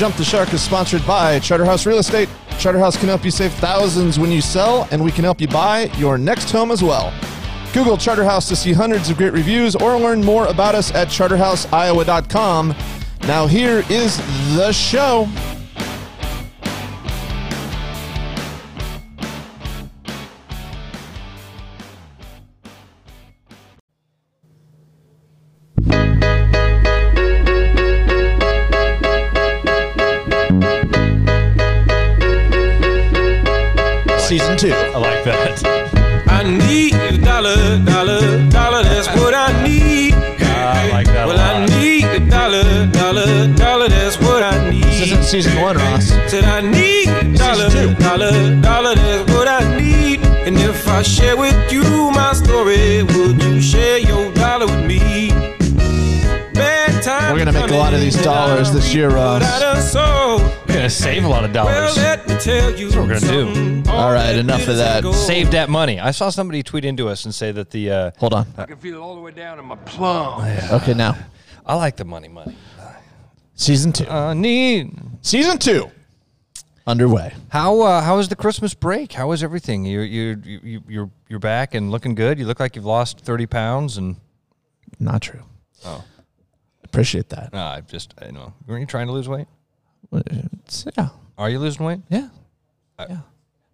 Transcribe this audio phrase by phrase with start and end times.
[0.00, 2.30] Jump the Shark is sponsored by Charterhouse Real Estate.
[2.58, 5.92] Charterhouse can help you save thousands when you sell, and we can help you buy
[5.98, 7.12] your next home as well.
[7.74, 12.74] Google Charterhouse to see hundreds of great reviews or learn more about us at charterhouseiowa.com.
[13.24, 14.16] Now, here is
[14.56, 15.28] the show.
[45.30, 46.08] Season one, Ross.
[46.30, 47.94] Said I need dollar, two.
[47.94, 48.94] dollar, dollar.
[48.96, 50.20] That's what I need.
[50.46, 55.30] And if I share with you my story, would you share your dollar with me?
[56.54, 59.42] Bad We're gonna make a lot of these coming, and I dollars this year, Ross.
[59.42, 60.40] I done sowed.
[60.68, 61.96] We're gonna save a lot of Well, dollars.
[61.96, 63.54] let me tell you what we're gonna do.
[63.54, 63.88] something.
[63.88, 65.04] All right, enough of that.
[65.14, 66.00] Save that money.
[66.00, 68.46] I saw somebody tweet into us and say that the uh, Hold on.
[68.58, 70.42] I can feel it all the way down in my plum.
[70.72, 71.16] Okay, now
[71.64, 72.56] I like the money, money.
[73.60, 74.06] Season two.
[74.08, 74.90] Uh, neat.
[75.22, 75.90] Season two
[76.86, 77.32] underway.
[77.50, 79.12] How uh, how was the Christmas break?
[79.12, 79.84] How was everything?
[79.84, 82.38] You you you you're you're back and looking good.
[82.38, 84.16] You look like you've lost thirty pounds and
[84.98, 85.42] Not true.
[85.84, 86.04] Oh.
[86.84, 87.54] Appreciate that.
[87.54, 88.52] uh, I just I know.
[88.66, 89.46] Weren't you trying to lose weight?
[90.12, 92.00] It's- yeah, Are you losing weight?
[92.08, 92.28] yeah,
[92.98, 93.18] yeah.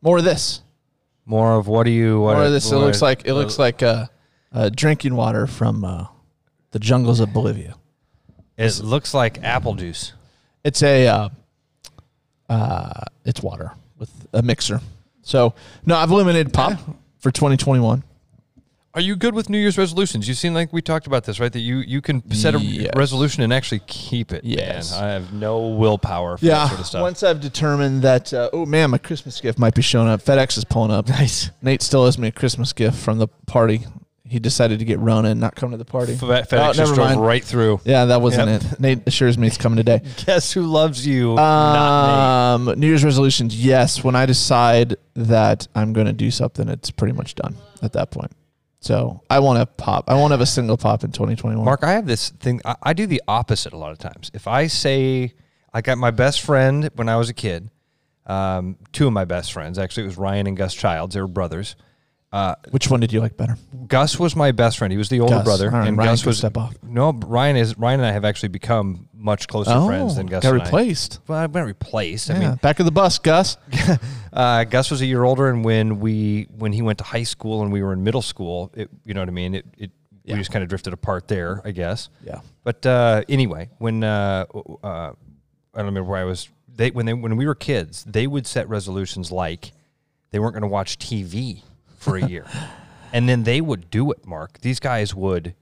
[0.02, 0.60] More of this.
[1.24, 2.20] More of what do you?
[2.20, 2.70] What More of this.
[2.70, 4.06] It looks like it looks like uh,
[4.52, 6.06] uh, drinking water from uh,
[6.72, 7.74] the jungles of Bolivia.
[8.56, 10.12] It looks like apple juice.
[10.64, 11.28] It's a uh,
[12.48, 14.80] uh, it's water with a mixer.
[15.22, 16.78] So no, I've eliminated pop
[17.18, 18.02] for 2021.
[18.94, 20.26] Are you good with New Year's resolutions?
[20.26, 21.52] You seem like we talked about this, right?
[21.52, 22.92] That you you can set a Yes.
[22.96, 24.42] resolution and actually keep it.
[24.42, 24.92] Yes.
[24.92, 25.04] man.
[25.04, 26.54] I have no willpower for Yeah.
[26.54, 27.02] that sort of stuff.
[27.02, 30.22] Once I've determined that, uh, oh man, my Christmas gift might be showing up.
[30.22, 31.08] FedEx is pulling up.
[31.10, 31.50] Nice.
[31.60, 33.84] Nate still owes me a Christmas gift from the party.
[34.28, 36.16] He decided to get Rona and not come to the party.
[36.16, 37.20] Fe- Oh, FedEx never just drove mind.
[37.22, 37.80] right through.
[37.84, 38.72] Yeah, that wasn't Yep.
[38.72, 38.80] it.
[38.80, 40.02] Nate assures me it's coming today.
[40.26, 41.34] Guess who loves you?
[41.34, 43.54] Not Um, New Year's resolutions.
[43.64, 47.92] Yes, when I decide that I'm going to do something, it's pretty much done at
[47.92, 48.32] that point.
[48.80, 50.04] So I want to pop.
[50.08, 51.64] I won't have a single pop in 2021.
[51.64, 52.60] Mark, I have this thing.
[52.64, 54.30] I, I do the opposite a lot of times.
[54.34, 55.34] If I say
[55.72, 57.70] I got my best friend when I was a kid,
[58.26, 61.14] um, two of my best friends actually, it was Ryan and Gus Childs.
[61.14, 61.76] They were brothers.
[62.36, 63.56] Uh, Which one did you like better?
[63.86, 64.92] Gus was my best friend.
[64.92, 65.44] He was the older Gus.
[65.44, 66.74] brother, All right, and Ryan Gus can was step off.
[66.82, 67.12] no.
[67.12, 70.44] Ryan is Ryan and I have actually become much closer friends than Gus.
[70.44, 70.64] Oh, got and I.
[70.66, 71.20] replaced.
[71.26, 72.30] Well, I've been replaced.
[72.30, 73.56] I Yeah, mean, back of the bus, Gus.
[74.32, 77.62] uh, Gus was a year older, and when we when he went to high school
[77.62, 79.54] and we were in middle school, it, you know what I mean.
[79.54, 79.90] It, it
[80.24, 80.34] Yeah.
[80.34, 82.10] we just kind of drifted apart there, I guess.
[82.24, 82.40] Yeah.
[82.64, 84.44] But uh, anyway, when uh,
[84.84, 85.12] uh, I
[85.76, 86.48] don't remember where I was.
[86.68, 89.72] They when they when we were kids, they would set resolutions like
[90.32, 91.62] they weren't going to watch TV
[92.06, 92.46] for a year,
[93.12, 94.26] and then they would do it.
[94.26, 95.54] Mark, these guys would.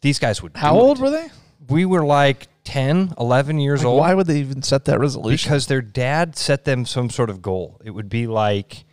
[0.00, 0.56] These guys would.
[0.56, 1.02] How old it.
[1.02, 1.28] were they?
[1.68, 3.98] We were like 10, 11 years Like, old.
[4.00, 5.48] why would they even set that resolution?
[5.48, 7.80] Because their dad set them some sort of goal.
[7.84, 8.84] It would be like,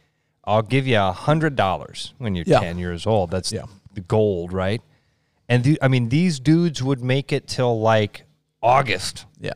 [0.44, 2.60] I'll give you a hundred dollars when you're Yeah.
[2.62, 3.30] ten years old.
[3.32, 3.66] That's Yeah.
[3.94, 4.82] the gold, right?
[5.48, 8.24] And the, I mean, these dudes would make it till like
[8.62, 9.26] August.
[9.40, 9.52] yeah.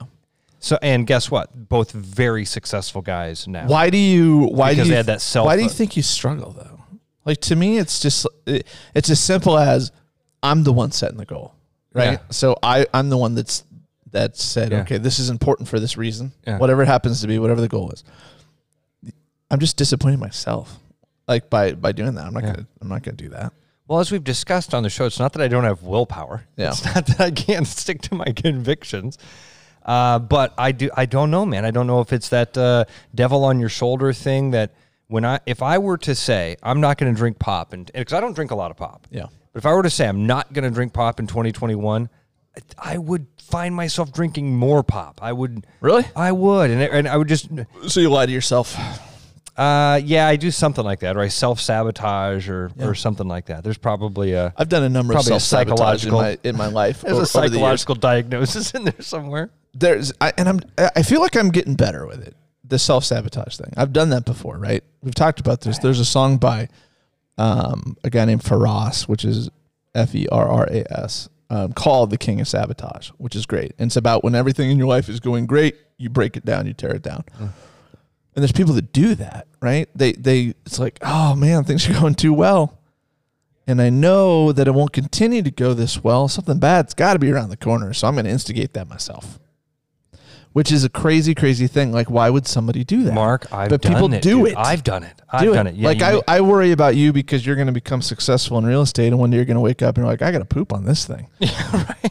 [0.59, 1.69] So, and guess what?
[1.69, 3.67] Both very successful guys now.
[3.67, 4.49] Why do you?
[4.51, 4.91] Why Because do you?
[4.91, 6.76] they had that self- Why do you think you struggle though?
[7.27, 8.65] Like to me, it's just it,
[8.95, 9.91] it's as simple as
[10.41, 11.53] I'm the one setting the goal,
[11.93, 12.13] right?
[12.13, 12.17] Yeah.
[12.31, 13.63] So I I'm the one that's
[14.11, 14.81] that said, Yeah.
[14.81, 16.57] okay, this is important for this reason, Yeah.
[16.57, 18.03] whatever it happens to be, whatever the goal is.
[19.51, 20.79] I'm just disappointing myself,
[21.27, 22.25] like by by doing that.
[22.25, 23.51] I'm not gonna I'm not gonna do that.
[23.87, 26.45] Well, as we've discussed on the show, it's not that I don't have willpower.
[26.57, 26.69] Yeah.
[26.69, 29.17] It's not that I can't stick to my convictions.
[29.85, 30.89] Uh, but I do.
[30.95, 31.63] I don't know, man.
[31.63, 32.83] I don't know if it's that uh,
[33.15, 34.71] devil on your shoulder thing that
[35.07, 38.13] when I, if I were to say I'm not going to drink pop, and because
[38.13, 39.27] I don't drink a lot of pop, Yeah.
[39.53, 42.09] But if I were to say I'm not going to drink pop in 2021,
[42.55, 45.19] I- I would find myself drinking more pop.
[45.23, 46.05] I would Really?
[46.15, 47.47] I would, and and I would just
[47.87, 48.75] So you lie to yourself.
[49.55, 53.47] Uh, yeah, I do something like that, or I self sabotage, or or something like
[53.47, 53.63] that.
[53.63, 56.67] There's probably a I've done a number of self sabotage in psychological- my in my
[56.81, 57.01] life.
[57.01, 57.25] there's a over the
[57.55, 59.49] psychological diagnosis in there somewhere.
[59.73, 60.59] there's I, and I'm
[60.95, 62.35] I feel like I'm getting better with it.
[62.67, 63.73] The self sabotage thing.
[63.77, 64.83] I've done that before, right?
[65.01, 65.77] We've talked about this.
[65.79, 66.69] There's a song by
[67.37, 69.49] um, a guy named Ferras, which is
[69.95, 73.73] F E R R A S, um, called "The King of Sabotage," which is great.
[73.79, 76.67] And it's about when everything in your life is going great, you break it down,
[76.67, 77.23] you tear it down.
[77.39, 79.89] And there's people that do that, right?
[79.95, 82.77] They they it's like, oh man, things are going too well.
[83.65, 86.29] And I know that it won't continue to go this well.
[86.29, 87.93] Something bad's got to be around the corner.
[87.93, 89.39] So I'm going to instigate that myself.
[90.57, 91.91] Which is a crazy, crazy thing.
[91.91, 93.13] Like, why would somebody do that?
[93.13, 94.23] Mark, I've but done people it.
[94.23, 94.47] do dude.
[94.53, 94.57] it.
[94.57, 95.13] I've done it.
[95.29, 95.75] I've do done it.
[95.75, 95.75] it.
[95.75, 98.81] Yeah, like I, I worry about you because you're going to become successful in real
[98.81, 100.45] estate, and one day you're going to wake up and you're like, I got to
[100.45, 101.27] poop on this thing.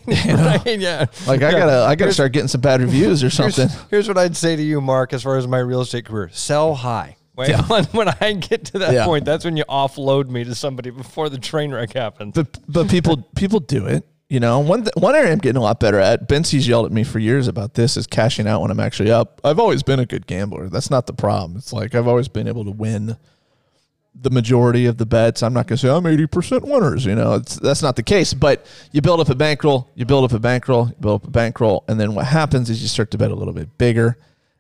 [0.07, 1.07] Yeah, right, yeah.
[1.27, 3.69] Like I gotta, I gotta start getting some bad reviews or something.
[3.69, 6.31] Here's, here's what I'd say to you, Mark, as far as my real estate career:
[6.33, 7.17] sell high.
[7.35, 7.63] When, Yeah.
[7.67, 9.05] when, when I get to that Yeah.
[9.07, 12.35] point, that's when you offload me to somebody before the train wreck happens.
[12.37, 14.07] But but people people do it.
[14.29, 16.29] You know, one th- one area I'm getting a lot better at.
[16.29, 19.41] Bensie's yelled at me for years about this is cashing out when I'm actually up.
[19.45, 20.69] I've always been a good gambler.
[20.69, 21.57] That's not the problem.
[21.57, 23.17] It's like I've always been able to win
[24.21, 25.43] the majority of the bets.
[25.43, 27.05] I'm not going to say I'm 80% winners.
[27.05, 28.35] You know, that's not the case.
[28.35, 31.31] But you build up a bankroll, you build up a bankroll, you build up a
[31.31, 34.17] bankroll, and then what happens is you start to bet a little bit bigger.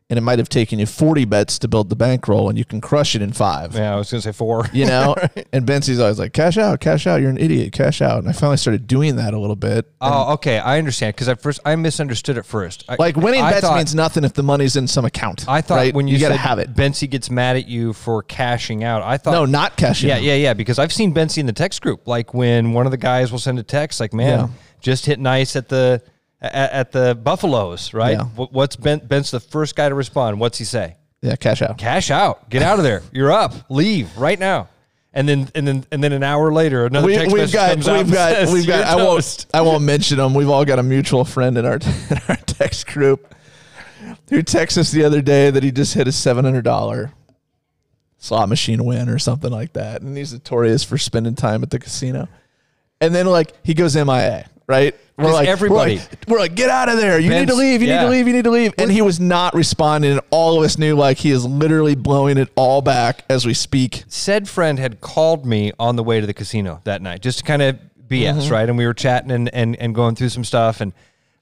[0.09, 2.81] And it might have taken you 40 bets to build the bankroll, and you can
[2.81, 4.65] crush it in five yeah, I was gonna say four.
[4.73, 5.17] you know.
[5.53, 7.21] And Bensie's always like, "Cash out, cash out.
[7.21, 7.73] You're an idiot.
[7.73, 9.91] Cash out." And I finally started doing that a little bit.
[10.01, 11.17] Oh, okay, I understand.
[11.17, 12.85] Because at first I misunderstood at first.
[12.89, 15.45] I, like winning I bets thought- means nothing if the money's in some account.
[15.49, 15.93] I thought right?
[15.93, 16.73] when you, got to have it.
[16.73, 19.03] Bensi gets mad at you for cashing out.
[19.03, 20.09] I thought No, not cashing.
[20.09, 20.23] Yeah, out.
[20.23, 20.55] yeah, yeah.
[20.55, 22.07] Because I've seen Bensi in the text group.
[22.07, 24.49] Like when one of the guys will send a text, like, "Man, Yeah.
[24.81, 26.01] just hit nice at the
[26.41, 28.25] at, at the Buffaloes, right?" Yeah.
[28.25, 29.01] What, what's Ben?
[29.01, 30.41] Ben's the first guy to respond.
[30.41, 30.97] What's he say?
[31.23, 31.79] yeah, cash out.
[31.79, 32.49] Cash out.
[32.51, 33.03] Get out of there.
[33.13, 33.53] You're up.
[33.71, 34.69] Leave right now.
[35.13, 37.71] And then and then and then an hour later, another We, text we've message got,
[37.71, 38.79] comes we've and got, says, we've got.
[38.81, 39.47] "You're I won't.
[39.55, 40.35] I won't mention them.
[40.35, 41.75] We've all got a mutual friend in our
[42.11, 43.35] in our text group
[44.29, 47.13] who texted us the other day that he just hit a seven hundred dollar
[48.19, 51.79] slot machine win or something like that, and he's notorious for spending time at the
[51.79, 52.29] casino.
[53.01, 54.95] And then like he goes MIA, right?
[55.17, 57.19] We're like everybody- we're like, we're like, get out of there!
[57.19, 57.81] You need to leave!
[57.81, 58.27] You need to leave!
[58.27, 58.75] You need to leave!
[58.79, 62.37] And he was not responding, and all of us knew like he is literally blowing
[62.37, 64.05] it all back as we speak.
[64.09, 67.45] said friend had called me on the way to the casino that night just to
[67.45, 67.79] kind of
[68.09, 68.53] BS, mm-hmm.
[68.53, 68.69] right?
[68.69, 70.81] And we were chatting and, and, and going through some stuff.
[70.81, 70.93] And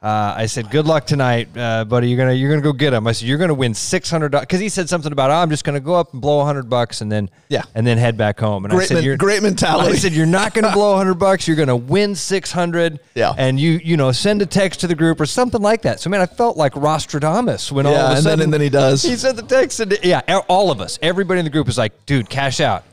[0.05, 2.09] uh, I said, "Good luck tonight, uh, buddy.
[2.11, 4.43] You're gonna you're gonna go get him." I said, "You're gonna win six hundred dollars,"
[4.45, 6.69] because he said something about, oh, "I'm just gonna go up and blow a hundred
[6.69, 7.62] bucks and then Yeah.
[7.75, 9.93] and then head back home." And I said, men- "You're great mentality.
[9.93, 11.49] I said, "You're not gonna blow a hundred bucks.
[11.49, 13.01] You're gonna win six hundred.
[13.15, 13.33] Yeah.
[13.39, 16.11] and you you know send a text to the group or something like that." So
[16.11, 18.69] man, I felt like Rostradamus when all of a and then- sudden and then he
[18.69, 19.03] does.
[19.03, 22.05] He sent the text and yeah, all of us, everybody in the group was like,
[22.05, 22.85] "Dude, cash out."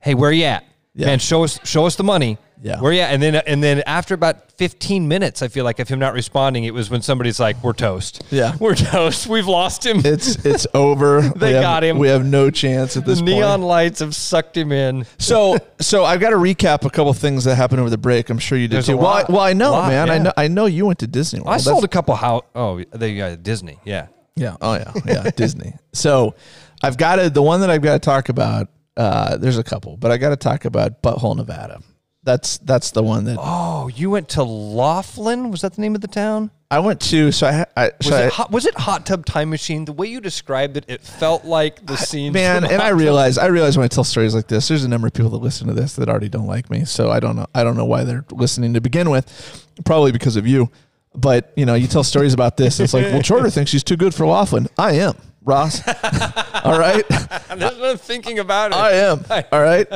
[0.00, 0.64] Hey, where you at?
[0.94, 1.06] Yeah.
[1.06, 2.36] Man, show us show us the money.
[2.62, 2.80] Yeah.
[2.80, 3.06] Where yeah.
[3.06, 6.64] And then and then after about 15 minutes, I feel like of him not responding,
[6.64, 8.56] it was when somebody's like, "We're toast." Yeah.
[8.60, 9.26] We're toast.
[9.28, 10.02] We've lost him.
[10.04, 11.20] It's it's over.
[11.36, 11.98] They have- got him.
[11.98, 13.36] We have no chance at this the point.
[13.36, 15.06] neon lights have sucked him in.
[15.18, 18.28] So, so I've got to recap a couple things that happened over the break.
[18.30, 18.96] I'm sure you did There's too.
[18.96, 20.10] well, I, well, I know, Lot, man.
[20.10, 20.32] I know.
[20.36, 21.54] I know you went to Disney World.
[21.54, 22.42] I sold a couple house.
[22.54, 23.78] Oh, they got Disney.
[23.84, 24.08] Yeah.
[24.34, 24.56] Yeah.
[24.60, 24.92] Oh yeah.
[25.06, 25.30] Yeah.
[25.36, 25.74] Disney.
[25.92, 26.34] So,
[26.82, 28.68] I've got to the one that I've got to talk about.
[28.96, 31.80] Uh, there's a couple, but I got to talk about Butthole, Nevada.
[32.24, 35.50] That's that's the one that Oh, you went to Laughlin?
[35.50, 36.50] Was that the name of the town?
[36.70, 37.32] I went to.
[37.32, 39.86] So I, I, Was so I it hot, was it Hot Tub Time Machine?
[39.86, 42.32] The way you described it, it felt like the scene.
[42.34, 44.84] man, and I Hot Tub- realize I realize when I tell stories like this, there's
[44.84, 46.84] a number of people that listen to this that already don't like me.
[46.84, 47.46] So I don't know.
[47.54, 49.66] I don't know why they're listening to begin with.
[49.84, 50.70] Probably because of you.
[51.14, 52.80] But you know, you tell stories about this.
[52.80, 54.66] It's like, well, Charter thinks she's too good for Laughlin.
[54.76, 55.80] I am, Ross.
[56.64, 57.06] All right.
[57.48, 58.76] There's no thinking about it.
[58.76, 59.24] I am.
[59.52, 59.86] All right.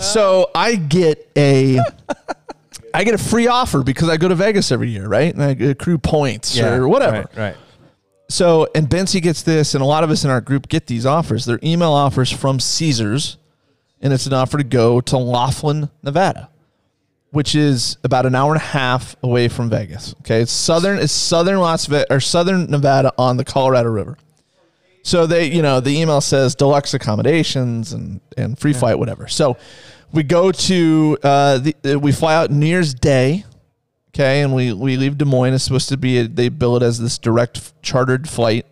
[0.00, 1.80] So I get a
[2.94, 5.32] I get a free offer because I go to Vegas every year, right?
[5.32, 7.28] And I accrue points or whatever.
[7.34, 7.36] Right.
[7.36, 7.56] right.
[8.28, 11.04] So and Bensi gets this, and a lot of us in our group get these
[11.04, 11.44] offers.
[11.44, 13.36] They're email offers from Caesars,
[14.00, 16.48] and it's an offer to go to Laughlin, Nevada,
[17.30, 20.14] which is about an hour and a half away from Vegas.
[20.20, 20.98] Okay, it's southern.
[20.98, 24.16] It's southern Las Vegas or southern Nevada on the Colorado River.
[25.02, 29.26] So they, you know, the email says deluxe accommodations and and free flight, whatever.
[29.28, 29.56] So
[30.12, 33.44] we go to uh, the uh, we fly out New Year's Day,
[34.14, 35.54] okay, and we we leave Des Moines.
[35.54, 38.64] It's supposed to be a, they bill it as this direct f- chartered flight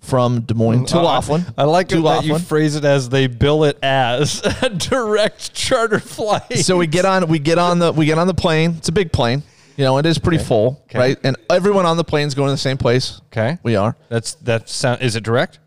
[0.00, 1.44] from Des Moines to Uh, Laughlin.
[1.58, 6.00] I like to that you phrase it as they bill it as a direct charter
[6.00, 6.58] flight.
[6.60, 8.74] so we get on we get on the we get on the plane.
[8.78, 9.42] It's a big plane.
[9.78, 10.98] You know, it is pretty full, Okay.
[10.98, 11.18] right?
[11.22, 13.20] And everyone on the plane is going to the same place.
[13.28, 13.58] okay.
[13.62, 13.96] We are.
[14.10, 15.00] That's that sound.
[15.02, 15.60] Is it direct?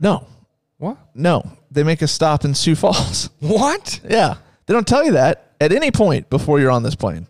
[0.00, 0.26] No.
[0.78, 0.98] What?
[1.14, 3.30] No, they make a stop in Sioux Falls.
[3.40, 4.00] What?
[4.06, 4.34] yeah,
[4.66, 7.28] they don't tell you that at any point before you're on this plane.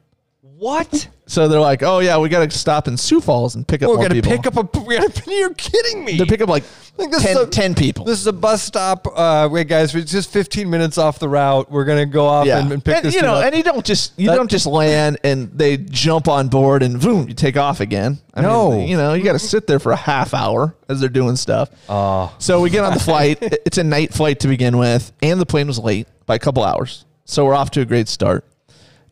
[0.59, 1.09] What?
[1.27, 3.89] So they're like, "Oh yeah, we got to stop in Sioux Falls and pick up
[3.91, 4.81] We're more gonna people." pick up a.
[4.81, 6.17] We gotta, you're kidding me.
[6.17, 6.63] They pick up like
[6.97, 8.05] Like, this 10, is a- 10 people.
[8.05, 9.07] This is a bus stop.
[9.13, 11.71] Uh, wait, guys, it's just 15 minutes off the route.
[11.71, 13.15] We're gonna go off yeah, and, and pick this.
[13.15, 13.45] you know, up.
[13.45, 17.01] and you don't just you That- don't just land and they jump on board and
[17.01, 18.19] boom, you take off again.
[18.33, 18.71] I No.
[18.71, 21.37] mean, you know, you got to sit there for a half hour as they're doing
[21.37, 21.71] stuff.
[21.89, 22.33] Oh.
[22.39, 23.43] So we get on the flight.
[23.43, 26.39] It- it's a night flight to begin with, and the plane was late by a
[26.39, 27.05] couple hours.
[27.25, 28.45] So we're off to a great start.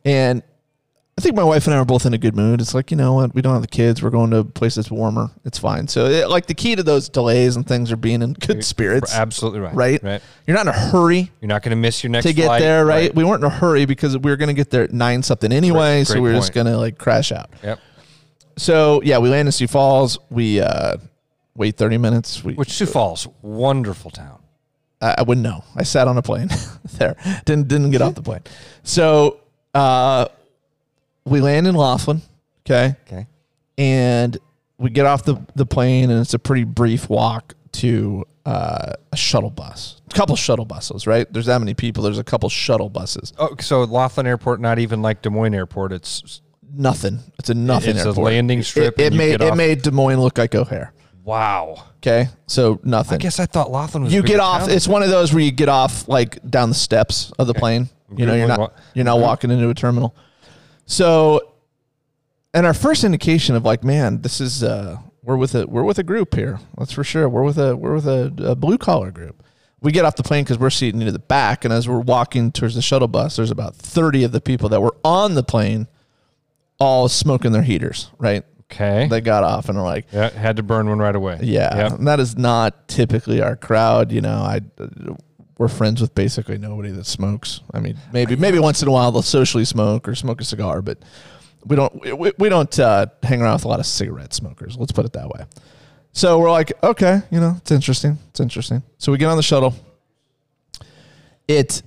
[0.04, 0.42] And
[1.16, 2.61] I think my wife and I are both in a good mood.
[2.61, 3.35] It's like, you know what?
[3.37, 4.02] We don't have the kids.
[4.02, 5.30] We're going to a place that's warmer.
[5.44, 5.87] It's fine.
[5.87, 9.14] So, it, like, the key to those delays and things are being in good spirits.
[9.14, 9.75] absolutely right.
[9.75, 10.02] Right?
[10.02, 10.23] Right.
[10.47, 12.61] You're not in a hurry You're not gonna miss your next to get flight.
[12.62, 13.14] there, right?
[13.14, 15.52] We weren't in a hurry because we were going to get there at nine something
[15.52, 15.99] anyway.
[15.99, 17.49] Great- so we were just going to like crash out.
[17.62, 17.78] Yep.
[18.56, 20.18] So, yeah, we land in Sioux Falls.
[20.30, 20.97] We uh,
[21.54, 22.42] wait 30 minutes.
[22.42, 24.40] We, Which Sioux Falls, wonderful town.
[25.00, 25.62] I, I wouldn't know.
[25.76, 26.49] I sat on a plane
[26.99, 27.14] there.
[27.44, 28.40] Didn't didn't get off the plane.
[28.83, 29.40] So
[29.75, 30.26] uh,
[31.25, 32.23] we land in Laughlin,
[32.66, 33.26] okay, Okay.
[33.78, 34.37] and
[34.78, 39.16] we get off the, the plane, and it's a pretty brief walk to uh, a
[39.16, 40.00] shuttle bus.
[40.11, 41.31] A couple shuttle buses, right?
[41.33, 42.02] There's that many people.
[42.04, 43.33] There's a couple shuttle buses.
[43.38, 45.93] Oh, so Laughlin Airport, not even like Des Moines Airport.
[45.93, 46.40] It's
[46.76, 47.21] Nothing.
[47.38, 47.95] It's a nothing.
[47.97, 50.93] It's a landing strip It, it made it off- made Des Moines look like O'Hare.
[51.23, 51.85] wow.
[51.99, 53.14] Okay, so nothing.
[53.14, 54.12] I guess I thought Laughlin was.
[54.12, 54.62] you get off.
[54.62, 54.71] town.
[54.73, 57.88] It's one of those where you get off like down the steps of the plane.
[58.14, 60.14] You know, you're not you're not walking into a terminal.
[60.87, 61.55] So,
[62.53, 65.99] and our first indication of like, man, this is uh, we're with a we're with
[65.99, 66.61] a group here.
[66.79, 67.29] That's for sure.
[67.29, 69.43] We're with a we're with a, a blue collar group.
[69.81, 72.53] We get off the plane because we're seated near the back, and as we're walking
[72.53, 75.88] towards the shuttle bus, there's about thirty of the people that were on the plane,
[76.79, 78.11] all smoking their heaters.
[78.19, 78.45] Right?
[78.73, 79.07] okay.
[79.09, 81.38] They got off and are like, yeah, had to burn one right away.
[81.43, 81.93] yeah, Yep.
[81.93, 84.11] and that is not typically our crowd.
[84.11, 84.61] You know, I
[85.58, 87.61] we're friends with basically nobody that smokes.
[87.73, 90.82] I mean, maybe maybe once in a while they'll socially smoke or smoke a cigar,
[90.82, 90.99] but
[91.64, 94.76] we don't we, we don't uh, hang around with a lot of cigarette smokers.
[94.76, 95.44] Let's put it that way.
[96.12, 98.18] So we're like, okay, you know, it's interesting.
[98.30, 98.82] It's interesting.
[98.99, 99.75] So we get on the shuttle.
[101.49, 101.82] It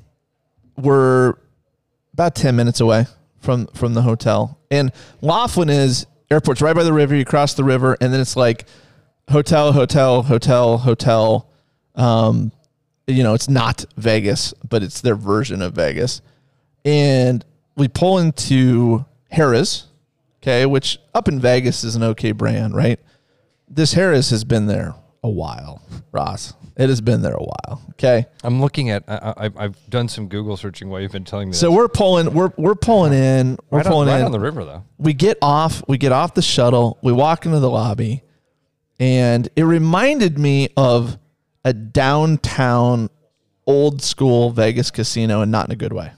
[0.75, 1.35] we're
[2.13, 3.05] about 10 minutes away
[3.39, 4.59] from from the hotel.
[4.71, 7.15] And Laughlin is airport's right by the river.
[7.15, 8.65] You cross the river and then it's like
[9.29, 11.49] hotel, hotel, hotel, hotel.
[11.95, 12.51] Um,
[13.07, 16.21] you know, it's not Vegas, but it's their version of Vegas.
[16.83, 17.43] And
[17.75, 19.87] we pull into Harrah's,
[20.41, 22.99] okay, which up in Vegas is an okay brand, right?
[23.69, 26.53] This Harrah's has been there a while, Ross.
[26.75, 28.27] It has been there a while, okay?
[28.43, 29.03] I'm looking at.
[29.07, 31.55] I, I, I've done some Google searching while you've been telling me.
[31.55, 31.75] So this.
[31.75, 34.25] we're pulling, we're we're pulling in, we're right, on, pulling right in.
[34.25, 34.83] on the river though.
[34.99, 38.21] we get off we get off the shuttle we walk into the lobby
[38.99, 41.17] and it reminded me of
[41.67, 43.09] a downtown
[43.65, 46.11] old school vegas casino and not in a good way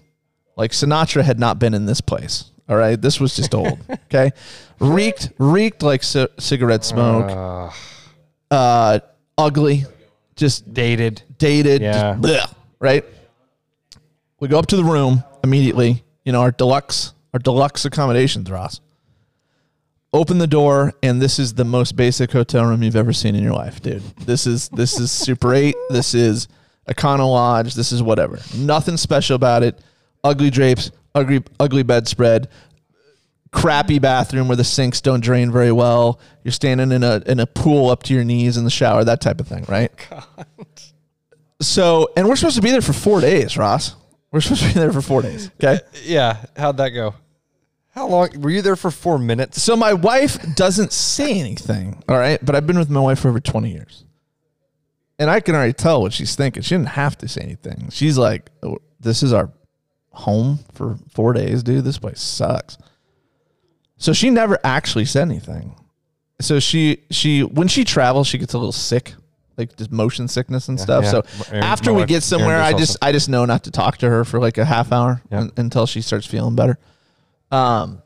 [0.56, 4.32] like sinatra had not been in this place all right this was just old okay
[4.80, 7.30] reeked reeked like c- cigarette smoke
[8.52, 9.00] Uh, uh
[9.38, 9.86] ugly
[10.36, 11.22] just dated.
[11.38, 12.16] dated, Yeah.
[12.18, 13.04] bleh, right?
[14.40, 16.02] We go up to the room immediately.
[16.24, 18.80] You know our deluxe, our deluxe accommodations, Ross.
[20.12, 23.44] Open the door, and this is the most basic hotel room you've ever seen in
[23.44, 24.02] your life, dude.
[24.26, 25.76] This is this is Super Eight.
[25.90, 26.48] This is
[26.88, 27.76] Econo Lodge.
[27.76, 28.40] This is whatever.
[28.56, 29.80] Nothing special about it.
[30.24, 32.48] Ugly drapes, ugly ugly bedspread,
[33.52, 36.20] crappy bathroom where the sinks don't drain very well.
[36.44, 39.22] You're standing in a in a pool up to your knees in the shower, that
[39.22, 39.92] type of thing, right?
[40.10, 40.48] God.
[41.62, 43.96] So, and we're supposed to be there for four days, Ross.
[44.32, 45.52] We're supposed to be there for four days.
[45.62, 45.80] Okay.
[46.04, 46.38] Yeah.
[46.56, 47.14] How'd that go?
[48.00, 48.92] How long were you there for?
[48.92, 49.62] Four minutes.
[49.62, 52.02] So my wife doesn't say anything.
[52.08, 52.40] All right.
[52.44, 54.06] But I've been with my wife for over 20 years.
[55.20, 56.64] And I can already tell what she's thinking.
[56.64, 57.90] She didn't have to say anything.
[57.92, 59.52] She's like, oh, this is our
[60.12, 61.84] home for four days, dude.
[61.84, 62.78] This place sucks.
[63.98, 65.76] So she never actually said anything.
[66.40, 69.14] So she she when she travels, she gets a little sick,
[69.58, 71.04] like just motion sickness and stuff.
[71.04, 71.12] yeah.
[71.12, 72.78] So Aaron- after we wife- get somewhere, I also.
[72.78, 75.40] just I just know not to talk to her for like a half hour Yeah.
[75.42, 76.80] un- until she starts feeling better.
[77.52, 78.02] Um,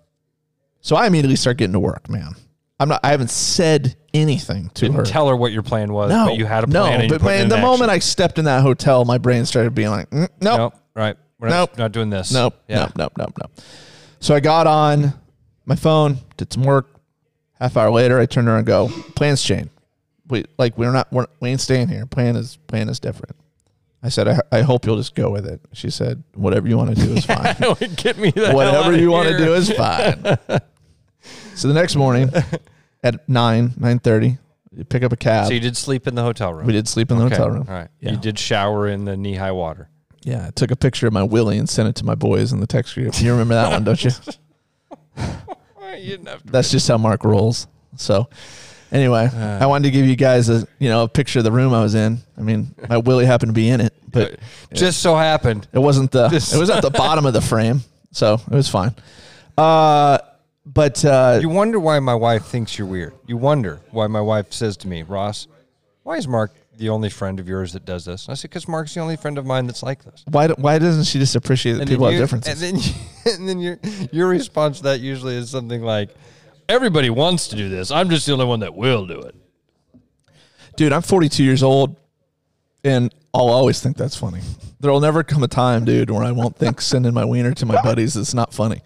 [0.81, 2.35] so I immediately start getting to work, man.
[2.79, 2.99] I'm not.
[3.03, 5.03] I haven't said anything to Didn't her.
[5.05, 6.83] tell her what your plan was, no, but you had a no.
[6.83, 7.01] plan.
[7.01, 7.65] and but man, the action.
[7.65, 10.73] moment I stepped in that hotel, my brain started being like, mm, nope, Nope.
[10.95, 11.15] Right.
[11.39, 11.77] We're not, Nope.
[11.77, 12.31] not doing this.
[12.33, 12.79] nope, Yeah.
[12.81, 13.51] nope, nope, nope, nope.
[14.19, 15.13] So I got on
[15.65, 16.89] my phone, did some work.
[17.59, 19.69] Half hour later, I turned around and go, plans change.
[20.27, 22.05] We like we're not we're, we ain't staying here.
[22.05, 23.35] Plan is plan is different.
[24.05, 25.61] I said, I, I hope you'll just go with it.
[25.71, 27.55] She said, whatever you want to do is fine.
[27.95, 30.21] Get me the hell whatever you want to do is fine.
[31.55, 32.29] so the next morning
[33.03, 34.37] at nine nine thirty,
[34.75, 35.47] You pick up a cab.
[35.47, 36.65] So you did sleep in the hotel room.
[36.67, 37.65] we did sleep in the Okay, hotel room.
[37.67, 37.87] All right.
[38.01, 38.11] Yeah.
[38.11, 39.87] You did shower in the knee high water.
[40.23, 42.59] Yeah, I took a picture of my willy and sent it to my boys in
[42.59, 43.19] the text group.
[43.21, 44.11] You remember that one, don't you?
[45.17, 46.51] You didn't have to.
[46.51, 47.67] That's just how Mark rolls.
[47.97, 48.27] So,
[48.93, 49.59] anyway, Uh.
[49.61, 51.81] I wanted to give you guys a you know a picture of the room I
[51.81, 52.19] was in.
[52.37, 54.39] I mean, my willy happened to be in it, but
[54.73, 55.67] Just so happened.
[55.73, 57.81] it wasn't the Just- it was at the bottom of the frame,
[58.11, 58.95] so it was fine.
[59.57, 60.19] Uh,
[60.65, 63.13] but uh, You wonder why my wife thinks you're weird.
[63.27, 65.47] You wonder why my wife says to me, Ross,
[66.03, 68.25] why is Mark the only friend of yours that does this?
[68.25, 70.23] And I said, because Mark's the only friend of mine that's like this.
[70.29, 72.61] why do- why doesn't she just appreciate that And people then have you- differences?
[72.63, 72.93] And then, you,
[73.33, 73.77] and then your
[74.11, 76.09] your response to that usually is something like,
[76.69, 77.91] "Everybody wants to do this.
[77.91, 79.35] I'm just the only one that will do it."
[80.75, 81.95] Dude, I'm 42 years old,
[82.83, 84.41] and I'll always think that's funny.
[84.79, 87.81] There'll never come a time, dude, where I won't think sending my wiener to my
[87.81, 88.81] buddies is not funny.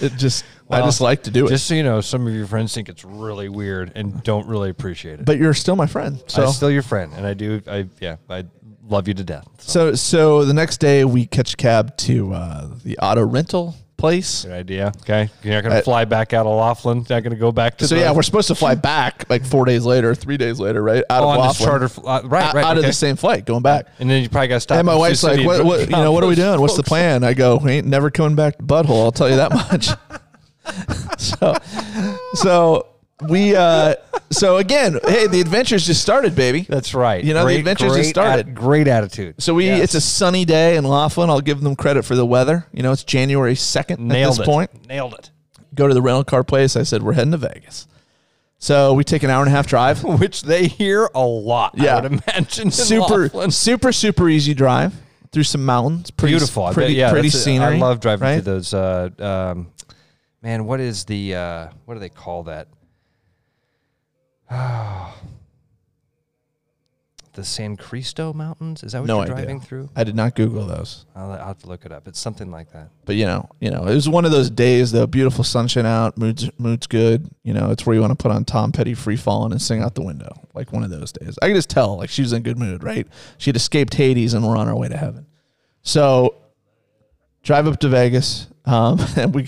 [0.00, 1.50] It just, I just like to do it.
[1.50, 4.70] Just so you know, some of your friends think it's really weird and don't really
[4.70, 5.26] appreciate it.
[5.26, 6.22] but you're still my friend.
[6.26, 7.60] So, I'm still your friend, and I do.
[7.68, 8.44] I yeah, I
[8.88, 9.46] love you to death.
[9.58, 13.76] so, So, so the next day we catch a cab to uh, the auto rental
[14.02, 14.44] place.
[14.44, 14.92] good idea.
[15.02, 16.98] Okay, you're not gonna I- fly back out of Laughlin.
[17.08, 17.86] You're not gonna go back to.
[17.86, 20.82] So the, yeah, we're supposed to fly back like four days later, three days later,
[20.82, 21.04] right?
[21.08, 21.88] Out oh, of on Laughlin, charter.
[21.88, 22.64] fl- Uh, right, out, right.
[22.64, 23.86] out of the same flight, going back.
[24.00, 24.78] And then you probably got to stop.
[24.78, 26.60] And my wife's like, what, what, you know, what are we doing?
[26.60, 27.22] What's the plan?
[27.24, 29.04] I go, we ain't never coming back to Butthole.
[29.04, 29.88] I'll tell you that much.
[31.18, 31.54] so,
[32.34, 32.86] so
[33.28, 33.94] we, uh,
[34.32, 36.66] so again, hey, the adventures just started, baby.
[36.68, 37.22] That's right.
[37.24, 38.48] You know, the adventures just started.
[38.48, 39.40] at- great attitude.
[39.42, 39.84] So we, Yes.
[39.84, 41.30] it's a sunny day in Laughlin.
[41.30, 42.66] I'll give them credit for the weather.
[42.72, 44.50] You know, it's January 2nd nailed at this it.
[44.50, 44.88] point.
[44.88, 45.30] Nailed it.
[45.74, 46.76] Go to the rental car place.
[46.76, 47.86] I said, we're heading to Vegas.
[48.58, 50.04] So we take an hour and a half drive.
[50.20, 51.74] Which they hear a lot.
[51.76, 51.96] Yeah.
[51.96, 52.70] I would imagine.
[52.70, 53.50] super, Laughlin.
[53.50, 54.94] super, super easy drive
[55.32, 56.10] through some mountains.
[56.10, 56.64] Pretty, beautiful.
[56.64, 57.76] I bet- pretty, yeah, pretty scenery.
[57.76, 58.34] I love driving right?
[58.44, 58.74] through those.
[58.74, 59.72] Uh, um,
[60.42, 62.68] man, what is the uh, what do they call that?
[67.34, 68.82] the San Cristo Mountains.
[68.82, 69.34] Is that what No you're idea.
[69.36, 69.88] driving through?
[69.96, 72.06] I did not Google those, I'll, I'll have to look it up.
[72.06, 72.90] It's something like that.
[73.06, 75.06] but you know, you know, it was one of those days though.
[75.06, 77.30] Beautiful sunshine out, mood's mood's good.
[77.42, 79.80] You know, it's where you want to put on Tom Petty "Free Falling" and sing
[79.82, 81.38] out the window, like one of those days.
[81.40, 83.06] I could just tell, like she was in good mood, right?
[83.38, 85.26] She had escaped Hades and we're on our way to heaven.
[85.82, 86.36] So,
[87.42, 89.46] drive up to Vegas, um, and we,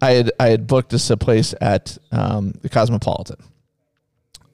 [0.00, 3.36] I had I had booked us a place at um, the Cosmopolitan,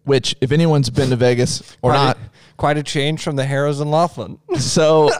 [0.09, 2.21] which if anyone's been to Vegas or quite not, A,
[2.57, 4.39] quite a change from the Harrah's and Laughlin.
[4.59, 5.11] so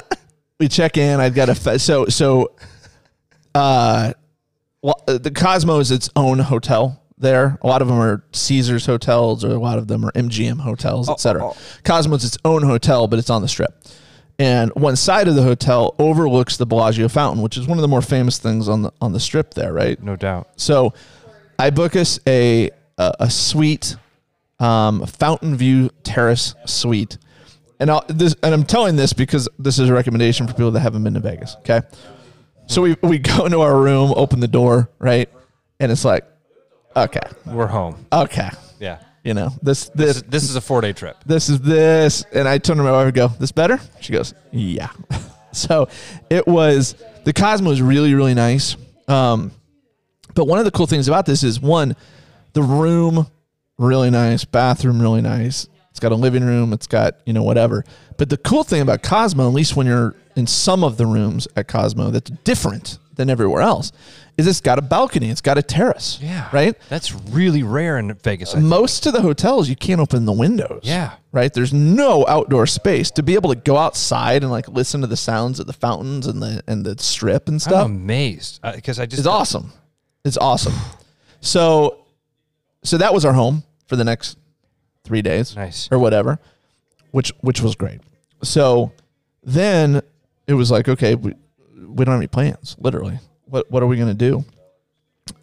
[0.59, 1.21] we check in.
[1.21, 2.53] I've got a fe- so so.
[3.55, 4.13] Uh,
[4.83, 7.03] well, uh, the Cosmo is its own hotel.
[7.19, 10.61] There, a lot of them are Caesar's hotels, or a lot of them are MGM
[10.61, 11.47] hotels, etc.
[11.47, 11.57] oh.
[11.83, 13.75] Cosmo's its own hotel, but it's on the strip.
[14.39, 17.89] And one side of the hotel overlooks the Bellagio fountain, which is one of the
[17.89, 20.01] more famous things on the on the strip there, right?
[20.01, 20.49] No doubt.
[20.57, 20.95] So
[21.59, 23.97] I book us a a, a suite,
[24.61, 27.19] um, Fountain View Terrace suite,
[27.81, 30.81] and I'll, this and I'm telling this because this is a recommendation for people that
[30.81, 31.57] haven't been to Vegas.
[31.61, 31.81] Okay,
[32.67, 35.29] so we we go into our room, open the door, right,
[35.81, 36.25] and it's like,
[36.97, 38.05] okay, We're home.
[38.13, 38.99] okay, Yeah.
[39.25, 41.17] you know this This, this this is a four day trip.
[41.27, 42.25] this is this.
[42.33, 43.79] And I turn to my wife and go, this better?
[44.01, 44.91] She goes, yeah.
[45.53, 45.89] so
[46.31, 46.95] it was,
[47.25, 48.77] the Cosmo is really, really nice.
[49.07, 49.53] Um,
[50.35, 51.97] but one of the cool things about this is one,
[52.53, 53.27] the room,
[53.79, 55.69] really nice, bathroom, really nice.
[55.91, 56.73] It's got a living room.
[56.73, 57.85] It's got, you know, whatever.
[58.19, 61.49] But the cool thing about Cosmo, at least when you're in some of the rooms
[61.57, 63.91] at Cosmo, that's different than everywhere else,
[64.37, 65.29] is it's got a balcony.
[65.29, 66.21] It's got a terrace.
[66.23, 66.49] Yeah.
[66.53, 66.77] Right?
[66.89, 68.51] That's really rare in Vegas.
[68.51, 68.67] I think.
[68.67, 71.15] Most of the hotels, you can't open the windows Yeah.
[71.33, 71.53] right?
[71.53, 75.17] There's no outdoor space to be able to go outside and like listen to the
[75.17, 77.87] sounds of the fountains and the and the strip and stuff.
[77.87, 78.03] I'm stuff.
[78.05, 79.73] amazed uh, because I just It's awesome.
[80.25, 80.75] It's awesome.
[81.41, 82.05] So,
[82.83, 84.39] so that was our home for the next
[85.03, 85.89] three days, Nice.
[85.91, 86.39] or whatever,
[87.11, 88.01] which which was great.
[88.43, 88.93] So
[89.43, 90.01] then
[90.47, 91.35] it was like, okay, we
[91.75, 92.77] we don't have any plans.
[92.79, 94.45] Literally, what what are we gonna do?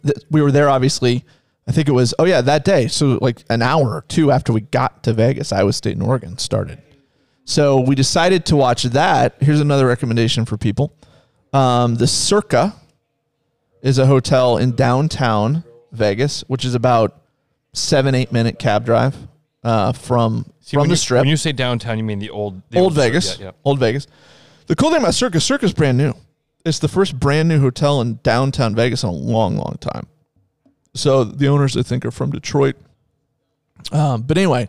[0.04, 1.24] Th- We were there, obviously.
[1.68, 2.86] I think it was oh yeah that day.
[2.86, 6.38] So like an hour or two after we got to Vegas, Iowa State and Oregon
[6.38, 6.80] started.
[7.44, 9.36] So we decided to watch that.
[9.40, 10.92] Here's another recommendation for people.
[11.52, 12.74] Um, the Circa
[13.82, 17.20] is a hotel in downtown Vegas, which is about
[17.76, 19.14] seven eight minute cab drive
[19.62, 21.20] uh, from See, from the you- strip.
[21.20, 23.50] When you say downtown, you mean the old the old Cirque, Vegas, Yeah, yeah.
[23.64, 24.06] old Vegas.
[24.66, 26.12] The cool thing about Circa's, Circa's brand new.
[26.64, 30.08] It's the first brand new hotel in downtown Vegas in a long, long time.
[30.94, 32.74] So the owners, I think, are from Detroit.
[33.92, 34.68] Um, but anyway,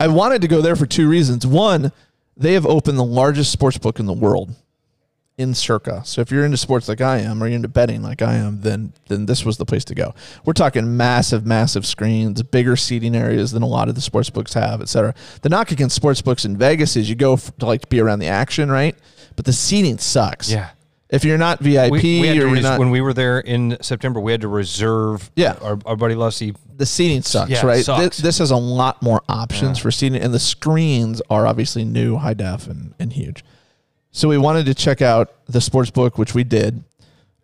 [0.00, 1.46] I wanted to go there for two reasons.
[1.46, 1.92] One,
[2.36, 4.54] they have opened the largest sports book in the world,
[5.36, 6.02] in Circa.
[6.04, 8.60] So if you're into sports like I am, or you're into betting like I am,
[8.60, 10.14] then then this was the place to go.
[10.44, 14.54] We're talking massive, massive screens, bigger seating areas than a lot of the sports books
[14.54, 15.14] have, et cetera.
[15.42, 18.20] The knock against sports books in Vegas is you go f- to like be around
[18.20, 18.96] the action, right?
[19.34, 20.50] But the seating sucks.
[20.52, 20.70] Yeah.
[21.10, 23.76] If you're not VIP We, we or you're res- not, when we were there in
[23.82, 25.30] September, we had to reserve.
[25.36, 25.52] Yeah.
[25.60, 26.54] our, our buddy Lucy.
[26.76, 27.84] the seating sucks, Yeah, right?
[27.84, 28.16] sucks.
[28.16, 32.16] This, this has a lot more options for seating, and the screens are obviously new,
[32.16, 33.44] high def, and, and huge.
[34.16, 36.84] So we wanted to check out the sports book, which we did,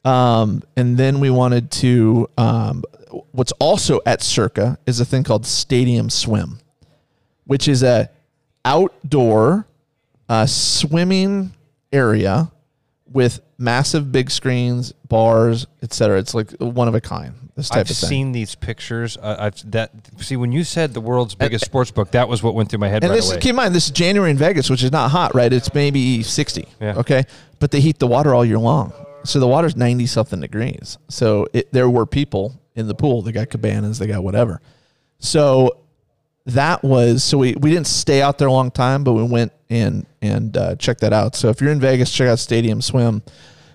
[0.05, 2.31] um, and then we wanted to.
[2.39, 2.85] Um,
[3.33, 6.61] what's also at Circa is a thing called Stadium Swim,
[7.45, 8.09] which is a
[8.65, 9.67] outdoor
[10.29, 11.53] uh, swimming
[11.93, 12.53] area
[13.05, 16.21] with massive big screens, bars, etc.
[16.21, 17.50] It's like one of a kind.
[17.61, 18.09] This type I've of thing.
[18.09, 19.17] seen these pictures.
[19.17, 22.55] Uh, I've that see when you said the world's biggest sports book, that was what
[22.55, 23.41] went through my head And right this, away.
[23.41, 25.53] keep in mind, this is January in Vegas, which is not hot, right?
[25.53, 26.67] It's maybe 60.
[26.81, 26.95] Yeah.
[26.99, 27.25] Okay.
[27.59, 28.93] But they heat the water all year long.
[29.25, 30.99] So the water's 90 something degrees.
[31.09, 33.23] So it, there were people in the pool.
[33.23, 34.61] They got cabanas, they got whatever.
[35.19, 35.77] So
[36.47, 39.53] that was, so we, we didn't stay out there a long time, but we went
[39.69, 41.37] and, and uh, checked that out.
[41.37, 43.23] So if you're in Vegas, check out Stadium Swim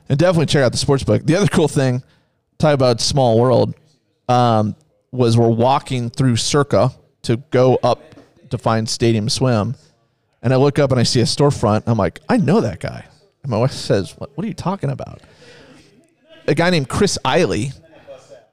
[0.10, 1.24] and definitely check out the sports book.
[1.26, 2.04] The other cool thing,
[2.58, 3.76] talk about small world,
[4.30, 4.76] um,
[5.12, 6.92] was we're walking through Circa
[7.24, 8.02] to go up
[8.50, 9.76] to find Stadium Swim,
[10.42, 11.84] and I look up and I see a storefront.
[11.88, 13.06] I'm like, I know that guy.
[13.44, 15.22] And my wife says, "What, what are you talking about?"
[16.48, 17.74] A guy named Chris Eiley,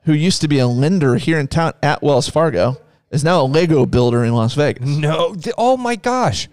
[0.04, 2.78] who used to be a lender here in town at Wells Fargo,
[3.10, 4.88] is now a Lego builder in Las Vegas.
[4.88, 6.48] no, th- oh my gosh,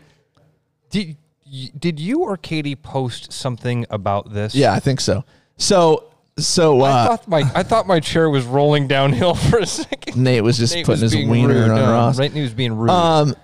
[0.90, 4.54] did y- did you or Katie post something about this?
[4.56, 5.24] Yeah, I think so.
[5.58, 6.09] So,
[6.46, 10.18] so I uh, thought my I thought my chair was rolling downhill for a second.
[10.18, 11.72] Nate was just Nate putting was his wiener rude.
[11.72, 12.18] on No, Ross.
[12.20, 12.90] Right, he was being rude.
[12.90, 13.36] Um,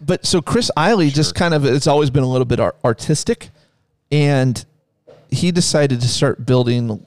[0.00, 3.50] but so Chris Eiley just kind of it's always been a little bit artistic,
[4.10, 4.64] and
[5.30, 7.04] he decided to start building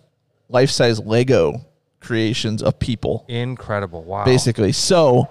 [0.49, 1.61] life size Lego
[1.99, 4.03] creations of people, Incredible!
[4.03, 4.25] Wow.
[4.25, 4.71] basically.
[4.71, 5.27] So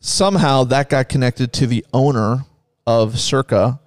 [0.00, 2.44] somehow that got connected to the owner
[2.86, 3.80] of Circa,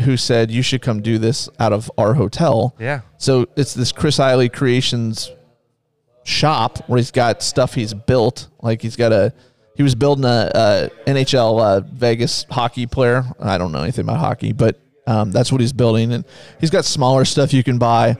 [0.00, 2.74] who said you should come do this out of our hotel.
[2.78, 3.00] Yeah.
[3.18, 5.30] So it's this Chris Eiley Creations
[6.24, 8.48] shop where he's got stuff he's built.
[8.60, 9.32] Like he's got a,
[9.76, 13.24] he was building a, a NHL uh, Vegas hockey player.
[13.40, 16.12] I don't know anything about hockey, but um, that's what he's building.
[16.12, 16.24] And
[16.60, 18.16] he's got smaller stuff you can buy.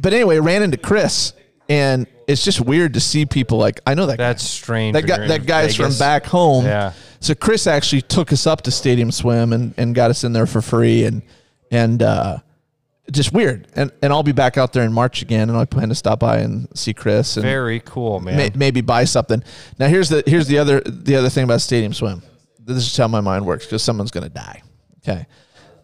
[0.00, 1.32] But anyway, ran into Chris,
[1.68, 4.46] and it's just weird to see people like I know that That's guy.
[4.46, 4.94] strange.
[4.94, 6.64] That guy, that guy's from back home.
[6.64, 6.92] Yeah.
[7.20, 10.46] So Chris actually took us up to Stadium Swim and, and got us in there
[10.46, 11.22] for free and
[11.70, 12.38] and uh,
[13.10, 13.68] just weird.
[13.74, 16.20] And and I'll be back out there in March again, and I plan to stop
[16.20, 18.36] by and see Chris and Very cool, man.
[18.36, 19.42] may, maybe buy something.
[19.78, 22.22] Now here's the here's the other the other thing about Stadium Swim.
[22.58, 24.62] This is how my mind works because someone's gonna die.
[24.98, 25.26] Okay,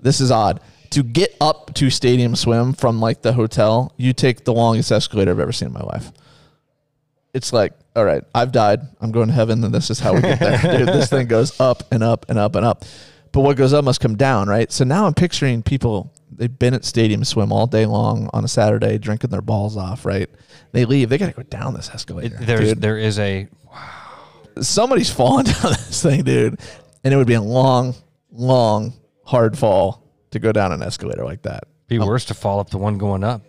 [0.01, 0.61] this is odd.
[0.91, 5.33] To get up to Stadium Swim from like the hotel, you take the longest escalator
[5.33, 6.13] I've ever seen in my life.
[7.33, 8.81] It's like, all right, I've died.
[9.01, 10.79] I'm going to heaven, and this is how we get there.
[10.79, 12.85] Dude, this thing goes up and up and up and up.
[13.33, 14.71] But what goes up must come down, right?
[14.71, 18.49] So now I'm picturing people, they've been at Stadium Swim all day long on a
[18.49, 20.29] Saturday, drinking their balls off, right?
[20.73, 21.09] They leave.
[21.09, 22.37] They got to go down this escalator.
[22.37, 22.81] It- there's dude.
[22.81, 23.49] there is a
[24.61, 26.61] Somebody's falling down this thing, dude.
[27.03, 27.95] And it would be a long,
[28.31, 28.93] long,
[29.25, 31.65] hard fall to go down an escalator like that.
[31.89, 33.43] be um, worse to fall up the one going up.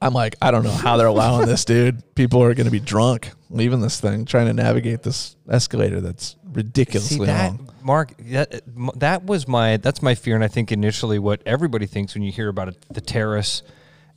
[0.00, 2.14] I'm like, I don't know how they're allowing this, dude.
[2.14, 6.36] People are going to be drunk leaving this thing, trying to navigate this escalator that's
[6.44, 7.70] ridiculously See that, long.
[7.82, 8.16] Mark?
[8.18, 8.62] That
[8.98, 12.32] that was my that's my fear, and I think initially what everybody thinks when you
[12.32, 13.62] hear about it, the terrace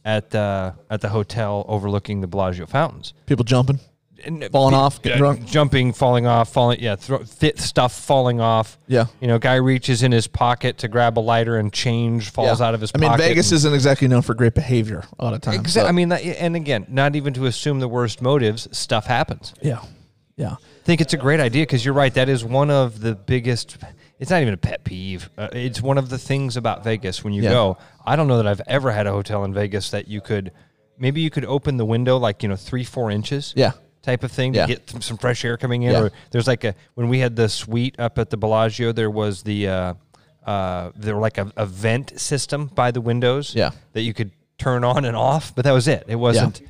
[0.03, 3.79] at uh, at the hotel overlooking the Bellagio fountains, People jumping.
[4.25, 5.45] And Falling pe- off, getting uh, drunk.
[5.45, 8.77] jumping, falling off, falling, yeah, throw, fit stuff falling off.
[8.87, 9.05] Yeah.
[9.21, 12.67] you know, guy reaches in his pocket to grab a lighter and change falls Yeah.
[12.67, 13.17] out of his I mean.
[13.17, 15.59] Vegas and- isn't exactly known for great behavior a lot of times.
[15.59, 19.05] Exa- so- I mean, that, and again, not even to assume the worst motives, stuff
[19.05, 19.53] happens.
[19.61, 19.79] yeah.
[20.35, 20.53] Yeah.
[20.53, 22.13] I think it's a great idea because you're right.
[22.13, 23.77] That is one of the biggest.
[24.19, 25.29] It's not even a pet peeve.
[25.37, 27.49] Uh, it's one of the things about Vegas when you Yeah.
[27.51, 27.77] go.
[28.05, 30.51] I don't know that I've ever had a hotel in Vegas that you could,
[30.97, 33.53] maybe you could open the window like you know three four inches.
[33.55, 33.73] Yeah.
[34.01, 34.67] Type of thing to Yeah.
[34.67, 35.91] get some- some fresh air coming in.
[35.91, 36.01] Yeah.
[36.03, 39.43] Or there's like a when we had the suite up at the Bellagio, there was
[39.43, 39.93] the uh,
[40.45, 43.53] uh, there were like a, a vent system by the windows.
[43.53, 43.71] Yeah.
[43.93, 46.05] That you could turn on and off, but that was it.
[46.07, 46.61] It wasn't.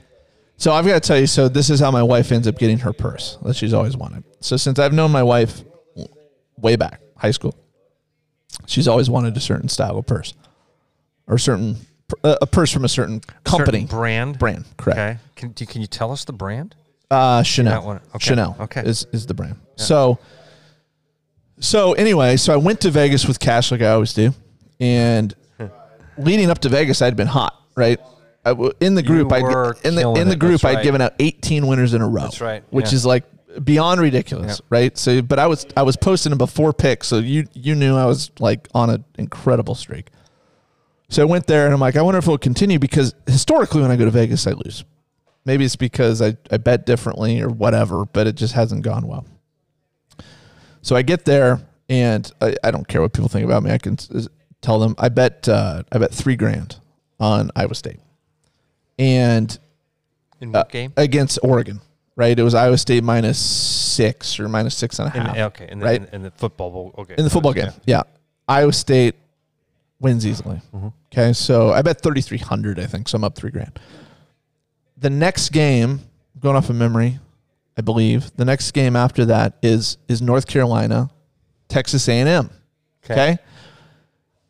[0.58, 2.80] So I've got to tell you, so this is how my wife ends up getting
[2.80, 4.24] her purse that she's always wanted.
[4.42, 5.64] So since I've known my wife
[6.58, 7.56] way back, high school,
[8.66, 10.34] she's always wanted a certain style of purse
[11.28, 11.78] or certain
[12.24, 14.40] uh, a purse from a certain company Certain brand.
[14.40, 14.66] brand.
[14.78, 15.00] Correct.
[15.00, 15.18] Okay.
[15.36, 16.76] Can, can you tell us the brand?
[17.12, 17.86] Uh, Chanel.
[17.86, 18.02] One.
[18.16, 18.20] Okay.
[18.20, 18.56] Chanel.
[18.60, 18.82] Okay.
[18.82, 19.58] Is is the brand.
[19.76, 20.20] So.
[21.62, 24.34] So anyway, so I went to Vegas with cash like I always do,
[24.80, 25.36] and
[26.18, 27.54] leading up to Vegas, I'd been hot.
[27.76, 28.00] right?
[28.46, 29.40] I in the group, I
[29.84, 32.24] in the in the group, I'd given out 18 winners in a row.
[32.24, 32.96] That's right, which yeah.
[32.96, 33.26] is like
[33.64, 34.98] beyond ridiculous, right?
[34.98, 38.06] So, but I was I was posting them before picks, so you you knew I
[38.06, 40.10] was like on an incredible streak.
[41.10, 43.90] So I went there and I'm like, I wonder if it'll continue because historically when
[43.90, 44.86] I go to Vegas, I lose.
[45.46, 49.26] Maybe it's because I, I bet differently or whatever, but it just hasn't gone well.
[50.82, 53.72] So I get there and I, I don't care what people think about me.
[53.72, 53.98] I can
[54.62, 56.78] tell them I bet uh, I bet three grand
[57.20, 58.00] on Iowa State
[58.98, 59.58] and
[60.42, 60.94] In uh, game?
[60.98, 61.82] against Oregon.
[62.16, 65.38] Right, it was Iowa State minus six or minus six and a In, half.
[65.54, 66.02] okay, in the, right?
[66.02, 66.96] in, in the football bowl.
[66.98, 67.70] Okay, in the football game.
[67.86, 68.04] Yeah.
[68.46, 69.16] Iowa State
[70.02, 70.60] wins easily.
[71.14, 72.78] Okay, so I bet thirty three hundred.
[72.78, 73.16] I think so.
[73.18, 73.80] I'm up three grand.
[75.00, 76.02] The next game,
[76.40, 77.20] going off of memory,
[77.78, 81.10] I believe the next game after that is is North Carolina,
[81.70, 82.50] Texas A and M.
[83.04, 83.38] Okay.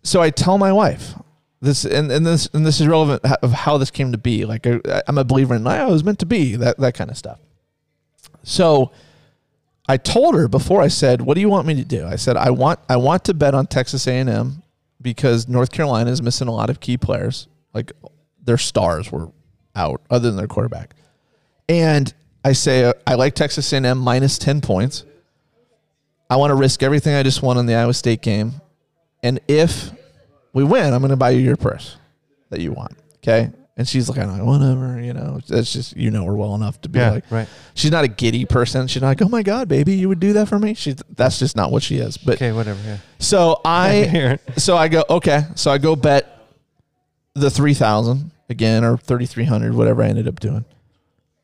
[0.02, 1.14] So I tell my wife
[1.62, 4.46] this, and, and this and this is relevant of how this came to be.
[4.46, 7.12] Like I, I'm a believer in, oh, it was meant to be that that kind
[7.12, 7.40] of stuff.
[8.44, 8.92] So
[9.88, 12.38] I told her before I said, "What do you want me to do?" I said,
[12.38, 14.64] "I want I want to bet on Texas A&M
[15.02, 17.48] because North Carolina is missing a lot of key players.
[17.74, 17.92] Like
[18.44, 19.32] their stars were
[19.80, 20.96] out other than their quarterback."
[21.68, 22.12] And
[22.44, 25.04] I say uh, I like Texas A&M minus 10 points.
[26.30, 28.54] I want to risk everything I just won on the Iowa State game.
[29.24, 29.92] And if
[30.54, 31.98] we win, I'm going to buy you your purse
[32.50, 32.94] that you want.
[33.18, 33.52] Okay?
[33.78, 35.40] And she's like, I don't whatever, you know.
[35.48, 37.48] That's just you know her well enough to be Yeah, like, right.
[37.76, 38.88] She's not a giddy person.
[38.88, 40.74] She's not like, oh my god, baby, you would do that for me.
[40.74, 42.18] She's that's just not what she is.
[42.18, 42.80] But Okay, whatever.
[42.86, 42.98] Yeah.
[43.20, 45.44] so I so I go okay.
[45.56, 46.46] So I go bet
[47.36, 50.66] the three thousand again or thirty three hundred, whatever I ended up doing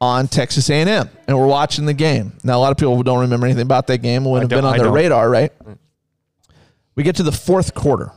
[0.01, 2.33] on Texas A and M, and we're watching the game.
[2.43, 4.25] Now a lot of people don't remember anything about that game.
[4.25, 4.93] It wouldn't have been on I their don't.
[4.95, 5.51] radar, right?
[6.95, 8.11] We get to the fourth quarter.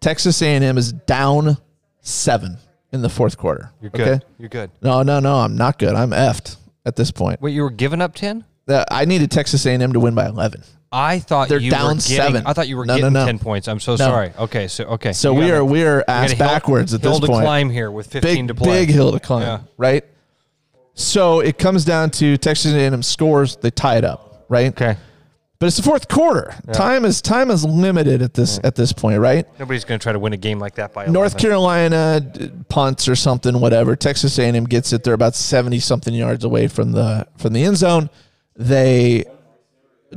[0.00, 1.58] Texas A and M is down
[2.00, 2.58] seven
[2.92, 3.70] in the fourth quarter.
[3.80, 4.24] You're good.
[4.38, 4.70] You're good.
[4.82, 5.36] No, no, no.
[5.36, 5.94] I'm not good.
[5.94, 7.40] I'm effed at this point.
[7.42, 8.44] Wait, you were giving up ten?
[8.66, 10.62] Uh, I needed Texas A&M to win by 11.
[10.92, 12.42] I thought They're you down were getting, seven.
[12.46, 13.24] I thought you were No, no, getting no.
[13.26, 13.68] ten points.
[13.68, 13.96] I'm so No.
[13.96, 14.32] sorry.
[14.38, 15.12] Okay, so okay.
[15.12, 17.90] So we are we are ass a hill- backwards at hill this to climb here
[17.90, 18.80] with 15 Big to play.
[18.86, 19.58] big hill to climb, Yeah.
[19.76, 20.04] right?
[20.94, 24.68] So it comes down to Texas A&M scores, they tie it up, right?
[24.72, 24.96] Okay.
[25.60, 26.54] But it's the fourth quarter.
[26.72, 29.46] Time is time is limited at this at this point, right?
[29.58, 31.38] Nobody's going to try to win a game like that by North 11.
[31.38, 32.22] Carolina
[32.70, 33.94] punts or something, whatever.
[33.94, 35.04] Texas A&M gets it.
[35.04, 38.08] They're about seventy something yards away from the from the end zone.
[38.56, 39.24] They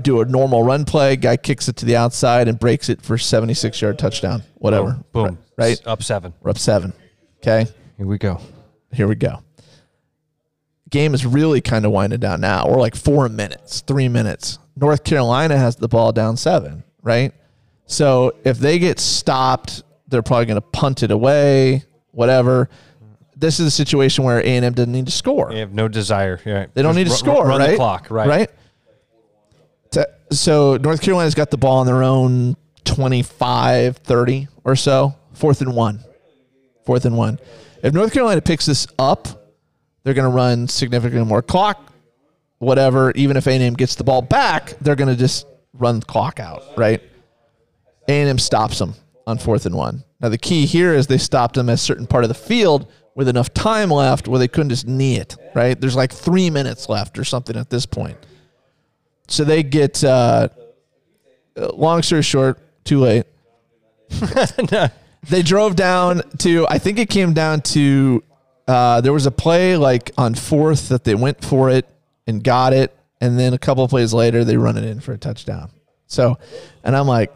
[0.02, 1.16] do a normal run play.
[1.16, 4.44] Guy kicks it to the outside and breaks it for seventy six yard touchdown.
[4.56, 5.00] Whatever.
[5.12, 5.26] Boom.
[5.26, 5.38] Boom.
[5.58, 5.80] Right.
[5.86, 6.34] Up seven.
[6.42, 6.94] We're up seven.
[7.38, 7.68] Okay.
[7.98, 8.40] Here we go.
[8.92, 9.44] Here we go.
[10.90, 12.68] Game is really kind of winding down now.
[12.68, 14.60] We're like four minutes, three minutes.
[14.76, 17.34] North Carolina has the ball down seven, right?
[17.86, 22.70] So if they get stopped, they're probably going to punt it away, whatever.
[23.36, 25.50] This is a situation where A&M doesn't need to score.
[25.52, 26.40] They have no desire.
[26.46, 26.68] Yeah.
[26.74, 27.72] They don't Just need to ru- score, run right?
[27.72, 28.28] the clock, right?
[28.28, 28.50] Right.
[30.32, 35.16] So North Carolina's got the ball on their own 25, 30 or so.
[35.34, 36.00] Fourth and one.
[36.86, 37.40] Fourth and one.
[37.84, 39.28] If North Carolina picks this up,
[40.04, 41.94] they're going to run significantly more clock,
[42.60, 43.12] whatever.
[43.12, 46.64] Even if A&M gets the ball back, they're going to just run the clock out,
[46.78, 47.02] right?
[48.08, 50.04] A&M stops them on fourth and one.
[50.20, 52.92] Now the key here is they stopped them at a certain part of the field
[53.16, 55.80] with enough time left where they couldn't just knee it, right?
[55.80, 58.18] There's like three minutes left or something at this point.
[59.28, 60.50] So they get, uh,
[61.56, 63.26] long story short, too late.
[65.30, 68.24] they drove down to, I think it came down to,
[68.68, 71.88] uh, there was a play like on fourth that they went for it
[72.28, 72.96] and got it.
[73.22, 75.72] And then a couple of plays later, they run it in for a touchdown.
[76.08, 76.38] So,
[76.84, 77.34] and I'm like,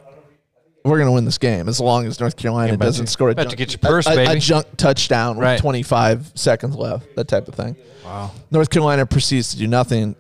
[0.83, 3.31] we're going to win this game as long as North Carolina Yeah, doesn't score a
[3.31, 5.59] you junk, get your purse, a, a- a junk touchdown with Right.
[5.59, 7.75] 25 seconds left, that type of thing.
[8.05, 8.31] Wow.
[8.51, 10.15] North Carolina proceeds to do nothing,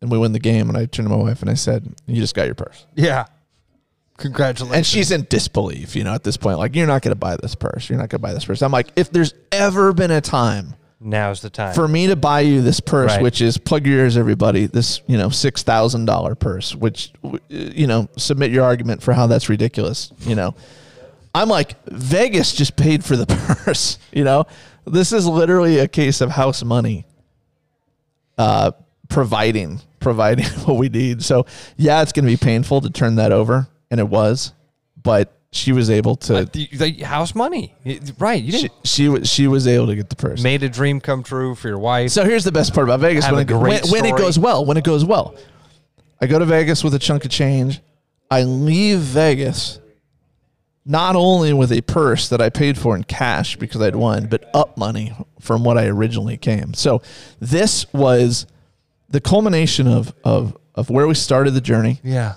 [0.00, 0.68] and we win the game.
[0.68, 3.26] And I turned to my wife and I said, "You just got your purse." Yeah.
[4.16, 4.76] Congratulations.
[4.76, 7.36] And she's in disbelief, you know, at this point, like, "You're not going to buy
[7.36, 7.88] this purse.
[7.88, 10.74] You're not going to buy this purse." I'm like, "If there's ever been a time
[11.00, 11.72] Now's the time.
[11.74, 13.22] for me to buy you this purse, Right.
[13.22, 17.12] which is plug your ears, everybody, this you know six thousand dollar purse, which
[17.48, 20.54] you know, submit your argument for how that's ridiculous, you know."
[21.34, 23.26] I'm like, Vegas just paid for the
[23.64, 24.46] purse, you know.
[24.86, 27.04] This is literally a case of house money
[28.36, 28.72] uh,
[29.08, 31.22] providing providing what we need.
[31.22, 34.52] So yeah, it's going to be painful to turn that over, and it was,
[35.00, 36.38] but she was able to.
[36.38, 37.74] Uh, the, the house money.
[38.18, 38.42] Right.
[38.42, 40.42] You she, didn't she was she was able to get the purse.
[40.42, 42.10] made a dream come true for your wife.
[42.10, 44.38] So here's the best part about Vegas when a it, great when, when it goes
[44.38, 44.64] well.
[44.64, 45.34] When it goes well,
[46.20, 47.80] I go to Vegas with a chunk of change.
[48.30, 49.80] I leave Vegas
[50.84, 54.50] not only with a purse that I paid for in cash because I'd won, but
[54.54, 56.72] up money from what I originally came.
[56.72, 57.02] So
[57.40, 58.46] this was
[59.08, 62.34] the culmination of of of where we started the journey Yeah.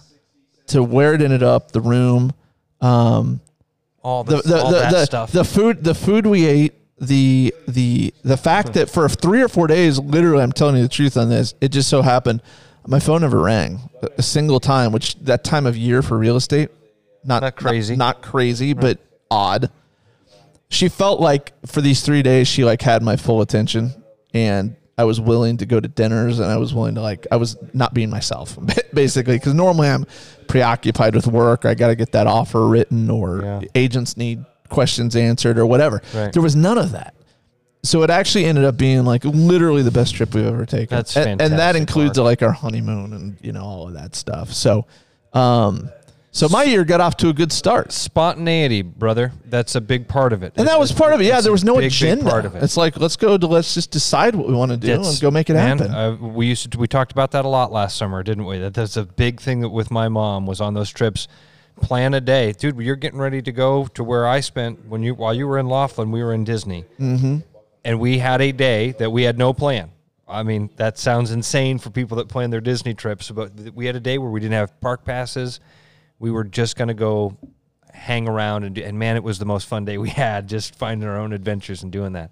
[0.67, 2.33] to where it ended up, the room,
[2.79, 3.39] um,
[4.03, 5.31] All the the, the all the, that the, stuff.
[5.31, 9.65] the food the food we ate the the the fact that for three or four
[9.65, 12.43] days literally i'm telling you the truth on this it just so happened
[12.85, 16.69] my phone never rang a- single time which that time of year for real estate
[17.23, 17.95] not Not crazy.
[17.95, 18.99] not, crazy but
[19.31, 19.71] odd
[20.69, 23.93] she felt like for these three days she like had my full attention
[24.35, 27.35] and i was willing to go to dinners and i was willing to like i
[27.35, 28.57] was not being myself
[28.93, 30.05] basically because normally i'm
[30.47, 33.61] preoccupied with work i got to get that offer written or Yeah.
[33.75, 36.31] agents need questions answered or whatever Right.
[36.33, 37.13] there was none of that
[37.83, 41.17] so it actually ended up being like literally the best trip we've ever taken That's
[41.17, 42.25] and, and that includes Mark.
[42.25, 44.85] like our honeymoon and you know all of that stuff so
[45.33, 45.89] um
[46.31, 49.33] so my year got off to a good start Spontaneity, brother.
[49.45, 50.53] That's a big part of it.
[50.55, 51.25] and that was part of it.
[51.25, 52.29] Yeah, there was no big, big agenda.
[52.29, 52.63] part of it.
[52.63, 55.29] It's like let's go to let's just decide what we want to do and go
[55.29, 55.93] make it man, happen.
[55.93, 58.59] Uh, we used to we talked about that a lot last summer, didn't we?
[58.59, 61.27] That that's a big thing that with my mom was on those trips.
[61.81, 62.77] Plan a day, dude.
[62.79, 65.67] You're getting ready to go to where I spent when you while you were in
[65.67, 66.11] Laughlin.
[66.11, 67.39] We were in Disney, mm-hmm.
[67.83, 69.91] and we had a day that we had no plan.
[70.27, 73.95] I mean, that sounds insane for people that plan their Disney trips, but we had
[73.95, 75.59] a day where we didn't have park passes.
[76.21, 77.35] We were just going to go
[77.91, 80.75] hang around and, do, and man, it was the most fun day we had just
[80.75, 82.31] finding our own adventures and doing that.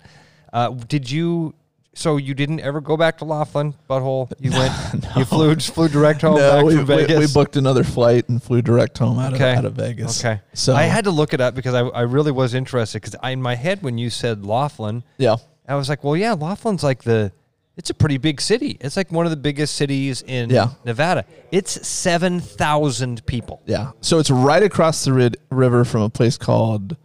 [0.54, 1.56] Uh, did you?
[1.96, 4.32] So you didn't ever go back to Laughlin, butthole?
[4.40, 4.72] You went,
[5.18, 8.30] you flew, just flew direct home no, back we, from we, we booked another flight
[8.30, 9.52] and flew direct home out, Okay.
[9.52, 10.24] of, out of Vegas.
[10.24, 13.16] Okay, So I had to look it up because I, I really was interested because
[13.30, 15.38] in my head when you said Laughlin, yeah.
[15.68, 17.32] I was like, well, yeah, Laughlin's like the,
[17.80, 18.78] it's a pretty big city.
[18.82, 20.72] It's like one of the biggest cities in Yeah.
[20.84, 21.24] Nevada.
[21.50, 23.62] It's seven thousand people.
[23.66, 23.92] Yeah.
[24.02, 26.98] So it's right across the rid- river from a place called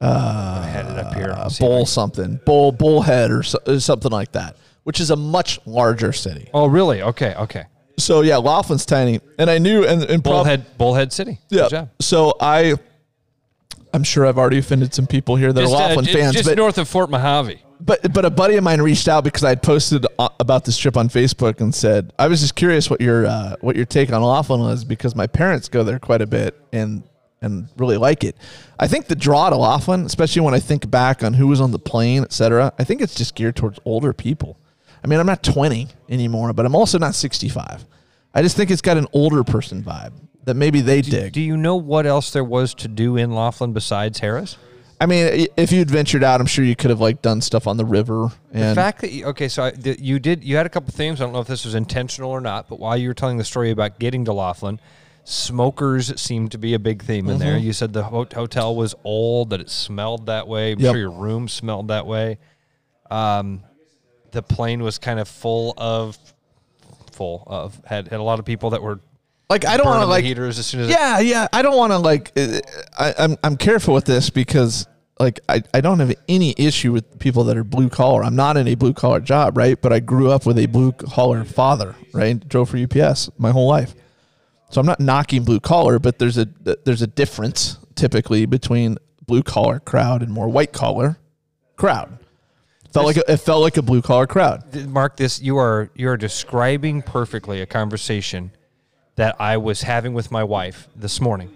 [0.00, 1.30] I had it up here.
[1.30, 5.00] uh, I'll see if Bull something, Bull Bullhead or, so, or something like that, which
[5.00, 6.48] is a much larger city.
[6.52, 7.00] Oh, really?
[7.02, 7.64] Okay, okay.
[7.98, 11.38] So yeah, Laughlin's tiny, and I knew and, and prob- Bullhead, Bullhead City.
[11.48, 11.86] Yeah.
[12.00, 12.74] So I,
[13.94, 16.32] I'm sure I've already offended some people here that Just, are uh, Laughlin ju- fans,
[16.34, 17.58] just but north of Fort Mohave.
[17.80, 20.96] But but a buddy of mine reached out because I had posted about this trip
[20.96, 24.22] on Facebook and said I was just curious what your uh, what your take on
[24.22, 27.04] Laughlin was because my parents go there quite a bit and
[27.40, 28.36] and really like it.
[28.78, 31.70] I think the draw to Laughlin, especially when I think back on who was on
[31.70, 32.72] the plane, etc.
[32.78, 34.58] I think it's just geared towards older people.
[35.02, 37.84] I mean, I'm not 20 anymore, but I'm also not 65.
[38.34, 40.12] I just think it's got an older person vibe
[40.44, 41.32] that maybe they dig.
[41.32, 44.56] Do you know what else there was to do in Laughlin besides Harrah's?
[45.00, 47.76] I mean, if you'd ventured out, I'm sure you could have like done stuff on
[47.76, 50.66] the river The and fact that you, okay, so I, that you did you had
[50.66, 51.20] a couple themes.
[51.20, 53.44] I don't know if this was intentional or not, but while you were telling the
[53.44, 54.80] story about getting to Laughlin,
[55.22, 57.54] smokers seemed to be a big theme in there.
[57.56, 57.66] Mm-hmm.
[57.66, 60.72] You said the ho- hotel was old, that it smelled that way.
[60.72, 60.92] I'm Yep.
[60.92, 62.38] sure your room smelled that way.
[63.10, 63.62] Um,
[64.32, 66.18] the plane was kind of full of
[67.12, 69.00] full of had had a lot of people that were
[69.50, 71.48] like I don't want to like heaters as soon as Yeah, yeah.
[71.52, 72.32] I don't want to like.
[72.36, 72.60] uh,
[72.98, 74.86] I, I'm I'm careful with this because
[75.18, 78.22] like I, I don't have any issue with people that are blue collar.
[78.22, 79.80] I'm not in a blue collar job, right?
[79.80, 82.46] But I grew up with a blue collar father, right?
[82.48, 83.94] Drove for UPS my whole life,
[84.70, 86.46] so I'm not knocking blue collar, but there's a
[86.84, 91.18] there's a difference typically between blue collar crowd and more white collar
[91.76, 92.18] crowd.
[92.92, 94.74] Felt like a, it felt like a blue collar crowd.
[94.86, 98.50] Mark, this you are you are describing perfectly a conversation
[99.18, 101.50] that I was having with my wife this morning.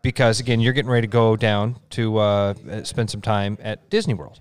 [0.00, 4.14] Because again, you're getting ready to go down to uh, spend some time at Disney
[4.14, 4.40] World.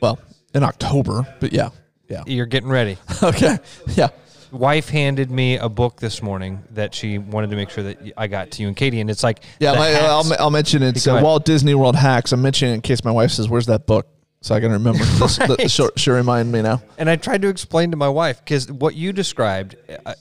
[0.00, 0.18] Well,
[0.54, 1.68] in October, but yeah,
[2.08, 2.24] yeah.
[2.26, 2.96] You're getting ready.
[3.22, 3.58] Okay,
[3.94, 4.08] yeah.
[4.50, 8.28] wife handed me a book this morning that she wanted to make sure that I
[8.28, 10.32] got to you and Katie, and it's like Yeah, my, I'll.
[10.38, 11.20] I'll mention it's uh.
[11.22, 12.32] Walt Disney World hacks.
[12.32, 14.06] I'm mentioning it in case my wife says, "Where's that book?"
[14.40, 15.04] So I can remember.
[15.48, 15.70] Right.
[15.70, 16.80] she'll, she'll remind me now.
[16.98, 20.14] And I tried to explain to my wife because what you described, uh,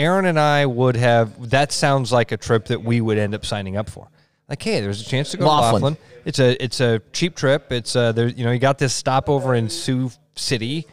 [0.00, 1.50] Erin and I would have.
[1.50, 4.08] That sounds like a trip that we would end up signing up for.
[4.48, 5.80] Like, hey, there's a chance to go Laughlin.
[5.80, 5.96] to Laughlin.
[6.24, 7.70] It's a it's a cheap trip.
[7.70, 8.28] It's uh, there.
[8.28, 10.86] You know, you got this stopover in Sioux City,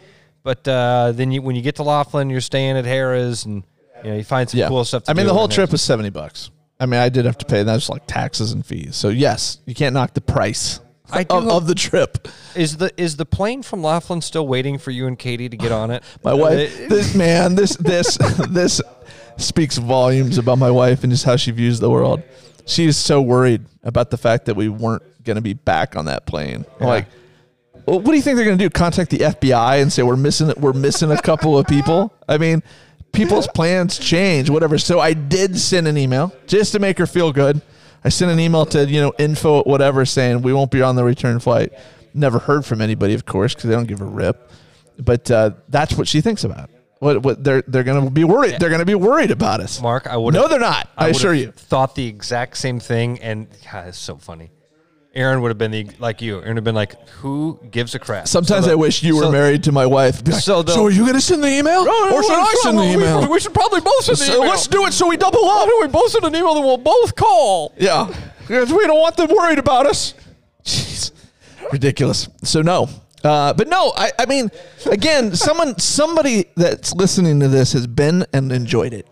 [0.43, 3.63] but uh, then you when you get to Laughlin, you're staying at Harrah's, and
[4.03, 5.03] you know you find some Yeah, cool stuff.
[5.05, 6.51] To I mean, the whole trip was seventy bucks.
[6.79, 7.63] I mean, I did have to pay.
[7.63, 8.95] That That's like taxes and fees.
[8.95, 10.79] So yes, you can't knock the price
[11.11, 12.27] I do of, of the trip.
[12.55, 15.71] Is the is the plane from Laughlin still waiting for you and Katie to get
[15.71, 16.03] on it?
[16.23, 18.17] My uh, wife, this man, this this
[18.49, 18.81] this
[19.37, 22.23] speaks volumes about my wife and just how she views the world.
[22.65, 26.05] She is so worried about the fact that we weren't going to be back on
[26.05, 26.65] that plane.
[26.79, 27.05] I'm Like,
[27.85, 28.69] well, what do you think they're going to do?
[28.69, 32.13] Contact the FBI and say we're missing we're missing a couple of people?
[32.27, 32.61] I mean,
[33.13, 34.77] people's plans change, whatever.
[34.77, 37.61] So I did send an email just to make her feel good.
[38.03, 40.95] I sent an email to you know info at whatever saying we won't be on
[40.95, 41.73] the return flight.
[42.13, 44.51] Never heard from anybody, of course, because they don't give a rip.
[44.97, 46.69] But uh, that's what she thinks about.
[46.99, 48.59] What, what they're they're gonna be worried.
[48.59, 49.81] They're gonna be worried about us.
[49.81, 50.89] Mark, I would No, they're not.
[50.97, 51.51] I, would've assure you.
[51.51, 54.49] Thought the exact same thing, and God, it's so funny.
[55.17, 56.35] Erin would have been the like you.
[56.37, 59.23] Erin would have been like, "Who gives a crap?" Sometimes So I wish you were
[59.23, 60.21] so- married to my wife.
[60.25, 63.27] Like, So so, are you gonna send the email, or should I send the email?
[63.27, 64.49] We, should probably both send the email.
[64.51, 65.67] let's do it so we double Why up.
[65.67, 66.53] don't we both send an email?
[66.53, 67.73] Then we'll both call.
[67.77, 68.13] Yeah,
[68.47, 70.13] because we don't want them worried about us.
[70.63, 71.11] Jeez,
[71.71, 72.29] ridiculous.
[72.43, 72.87] So no,
[73.23, 73.93] uh, but no.
[73.97, 74.51] I, I mean,
[74.85, 79.07] again, someone, somebody that's listening to this has been and enjoyed it,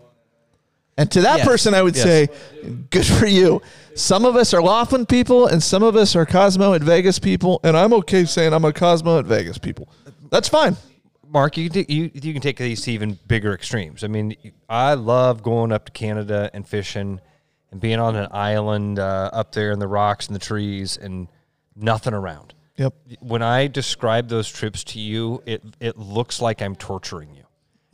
[0.96, 2.04] and to that Yes, person, I would yes.
[2.04, 2.28] say,
[2.90, 3.62] good for you.
[3.94, 7.60] Some of us are Laughlin people, and some of us are Cosmo at Vegas people,
[7.62, 9.88] and I'm okay saying I'm a Cosmo at Vegas people.
[10.30, 10.76] That's fine.
[11.28, 14.04] Mark, you can take, you you can take these to even bigger extremes.
[14.04, 14.36] I mean,
[14.68, 17.20] I love going up to Canada and fishing,
[17.70, 21.28] and being on an island uh, up there in the rocks and the trees and
[21.74, 22.54] nothing around.
[22.76, 22.94] Yep.
[23.20, 27.45] When I describe those trips to you, it it looks like I'm torturing you.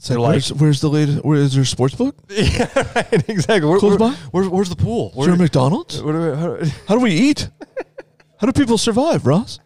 [0.03, 1.25] So You're like- where's, where's the latest?
[1.25, 2.17] Where is there a sports book?
[2.29, 3.69] right, exactly.
[3.71, 4.17] Where, Close where- by?
[4.33, 5.13] where's, where's the pool?
[5.17, 6.03] Is there a McDonald's?
[6.03, 7.49] what do we- how do- How do we eat?
[8.39, 9.61] How do people survive, Ross?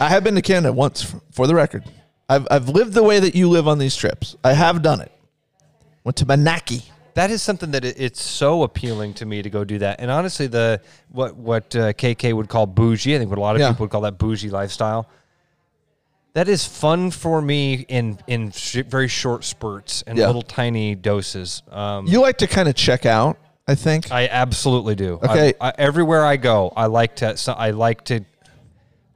[0.00, 1.84] I have been to Canada once, for, for the record.
[2.30, 4.36] I've, I've lived the way that you live on these trips.
[4.42, 5.12] I have done it.
[6.02, 6.82] Went to Manaki.
[7.12, 10.00] that is something that it, it's so appealing to me to go do that.
[10.00, 10.80] And honestly, the
[11.10, 13.68] what what uh, KK would call bougie, I think what a lot of Yeah.
[13.72, 15.10] people would call that bougie lifestyle.
[16.36, 20.26] That is fun for me in in sh- very short spurts and Yeah.
[20.26, 21.62] little tiny doses.
[21.72, 24.12] Um, You like to kind of check out, I think.
[24.12, 25.18] I absolutely do.
[25.22, 25.54] I- Okay.
[25.58, 27.38] I, everywhere I go, I like to.
[27.38, 28.20] So I like to.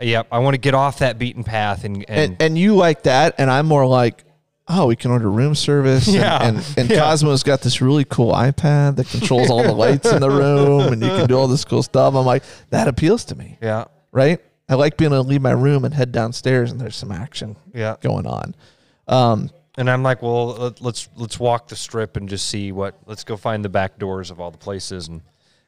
[0.00, 3.02] Yep, I want to get off that beaten path and, and, and, and you like
[3.02, 4.24] that, and I'm more like,
[4.66, 6.06] oh, we can order room service.
[6.06, 6.38] and- Yeah.
[6.42, 7.00] And, and, Yeah.
[7.00, 11.02] Cosmo's got this really cool iPad that controls all the lights in the room, and
[11.02, 12.14] you can do all this cool stuff.
[12.14, 14.40] I'm like, that appeals to me, yeah, right?
[14.70, 17.56] I like being able to leave my room and head downstairs, and there's some action
[17.74, 17.96] yeah.
[18.00, 18.54] going on.
[19.08, 22.94] Um, And I'm like, well, let- let's let's walk the strip and just see what.
[23.06, 25.22] Let's go find the back doors of all the places and.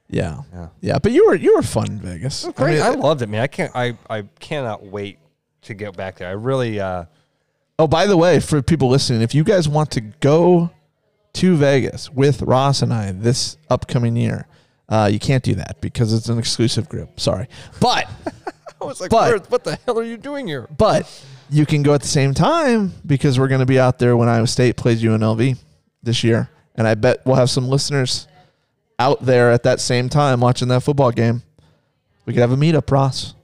[0.09, 0.69] yeah, Yeah.
[0.81, 0.99] yeah.
[0.99, 2.47] But you were you were fun in Vegas.
[2.57, 3.43] Great, I, mean, loved it, man.
[3.43, 5.19] I can't, I, I cannot wait
[5.63, 6.29] to get back there.
[6.29, 7.05] I really, uh,
[7.79, 10.71] oh, by the way, for people listening, if you guys want to go
[11.35, 14.47] to Vegas with Ross and I this upcoming year,
[14.89, 17.19] uh, you can't do that because it's an exclusive group.
[17.19, 17.49] Sorry,
[17.81, 18.07] but.
[18.87, 20.69] I was like, But- what the hell are you doing here?
[20.77, 21.09] But
[21.51, 24.29] you can go at the same time because we're going to be out there when
[24.29, 25.59] Iowa State plays UNLV
[26.03, 26.49] this year.
[26.75, 28.27] And I bet we'll have some listeners
[28.99, 31.43] out there at that same time watching that football game.
[32.25, 33.35] We could have a meetup, Ross.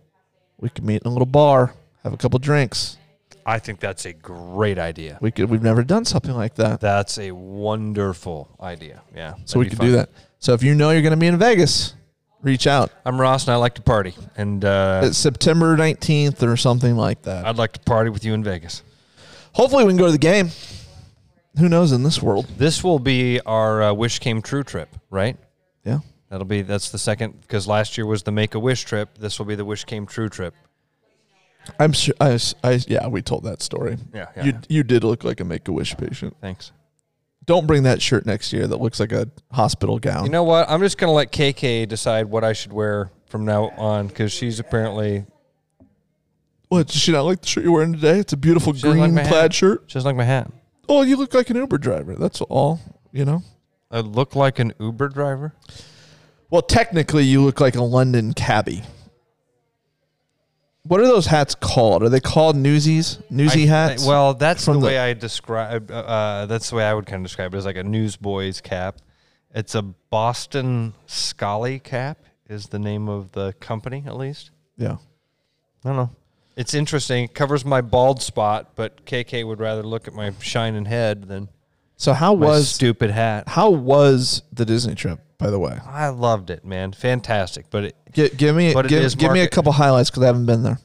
[0.59, 1.75] We could meet in a little bar,
[2.05, 2.97] have a couple drinks.
[3.45, 5.19] I think that's a great idea.
[5.21, 6.81] We could we've never done something like that.
[6.81, 9.03] That's a wonderful idea.
[9.15, 9.35] Yeah.
[9.47, 10.11] So we could do that.
[10.39, 11.95] So if you know you're going to be in Vegas,
[12.43, 12.91] reach out.
[13.05, 17.23] I'm Ross, and I like to party, and uh, It's September 19th or something like
[17.23, 17.47] that.
[17.47, 18.83] I'd like to party with you in Vegas.
[19.53, 20.51] Hopefully we can go to the game.
[21.59, 22.47] Who knows in this world?
[22.57, 25.37] This will be our uh, wish came true trip, right?
[25.85, 26.01] Yeah.
[26.31, 29.19] That'll be that's the second because last year was the make a wish trip.
[29.19, 30.55] This will be the wish came true trip.
[31.79, 32.15] I'm sure.
[32.21, 33.97] I, I yeah, we told that story.
[34.15, 34.61] Yeah, yeah, you yeah.
[34.69, 36.37] you did look like a Make a Wish patient.
[36.41, 36.73] Thanks.
[37.49, 38.67] Don't bring that shirt next year.
[38.67, 40.25] That looks like a hospital gown.
[40.27, 40.69] You know what?
[40.69, 44.61] I'm just gonna let KK decide what I should wear from now on because she's
[44.61, 45.25] apparently
[46.69, 46.89] what?
[46.89, 48.19] Does she not like the shirt you're wearing today?
[48.19, 49.55] It's a beautiful She green like plaid hat.
[49.55, 49.85] shirt.
[49.87, 50.51] she doesn't like my hat.
[50.91, 52.15] Oh, you look like an Uber driver.
[52.17, 52.81] That's all.
[53.13, 53.43] You know.
[53.91, 55.55] I look like an Uber driver.
[56.51, 58.83] Well, technically, you look like a London cabbie.
[60.85, 62.03] What are those hats called?
[62.03, 63.19] Are they called newsies?
[63.31, 64.07] Newsy I- hats?
[64.07, 65.91] well, that's the, the- way I describe.
[65.91, 68.61] Uh, uh, that's the way I would kind of describe it as like a newsboy's
[68.61, 68.97] cap.
[69.55, 72.19] It's a Boston Scally cap.
[72.49, 74.51] Is the name of the company at least?
[74.77, 74.97] yeah.
[75.85, 76.11] I don't know.
[76.57, 77.23] It's interesting.
[77.25, 81.49] It covers my bald spot, but KK would rather look at my shining head than
[81.97, 83.45] So how was stupid hat.
[83.49, 85.21] how was the Disney trip?
[85.39, 86.91] By the way, I loved it, man.
[86.93, 87.67] Fantastic.
[87.71, 90.47] But it, Gi- give me But give, give me a couple highlights because I haven't
[90.47, 90.79] been there.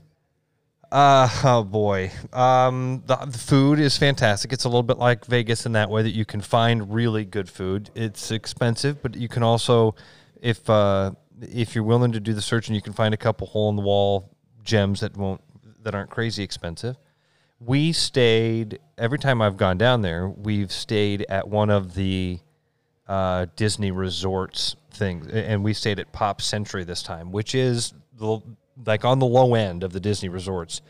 [0.91, 2.11] Uh, oh boy.
[2.31, 4.53] Um, the, the food is fantastic.
[4.53, 7.49] It's a little bit like Vegas in that way that you can find really good
[7.49, 7.89] food.
[7.95, 9.95] It's expensive, but you can also,
[10.39, 13.71] if uh, if you're willing to do the searching, you can find a couple hole
[13.71, 14.29] in the wall
[14.63, 15.41] gems that won't
[15.81, 16.95] that aren't crazy expensive.
[17.59, 20.29] We stayed every time I've gone down there.
[20.29, 22.39] We've stayed at one of the
[23.07, 28.39] uh, Disney resorts things, and we stayed at Pop Century this time, which is the,
[28.85, 30.81] like on the low end of the Disney resorts.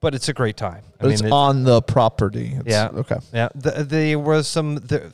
[0.00, 0.82] but it's a great time.
[1.00, 2.48] I But it's it- on the property.
[2.60, 2.88] It's- yeah.
[3.00, 3.16] Okay.
[3.32, 3.48] Yeah.
[3.54, 4.76] The, there was some.
[4.76, 5.10] The,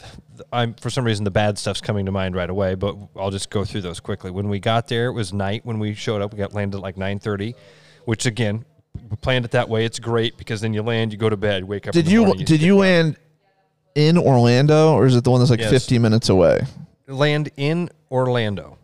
[0.53, 3.49] I'm for some reason the bad stuff's coming to mind right away, but I'll just
[3.49, 4.31] go through those quickly.
[4.33, 5.65] When we got there, it was night.
[5.65, 7.55] When we showed up, we got landed at like 9:30,
[8.07, 8.65] which again,
[9.09, 9.85] we planned it that way.
[9.85, 11.95] It's great because then you land, you go to bed, wake up.
[11.95, 13.17] Did you morning, did you land
[13.95, 15.71] in Orlando or is it the one that's like Yes.
[15.71, 16.63] 50 minutes away?
[17.07, 18.79] land in Orlando?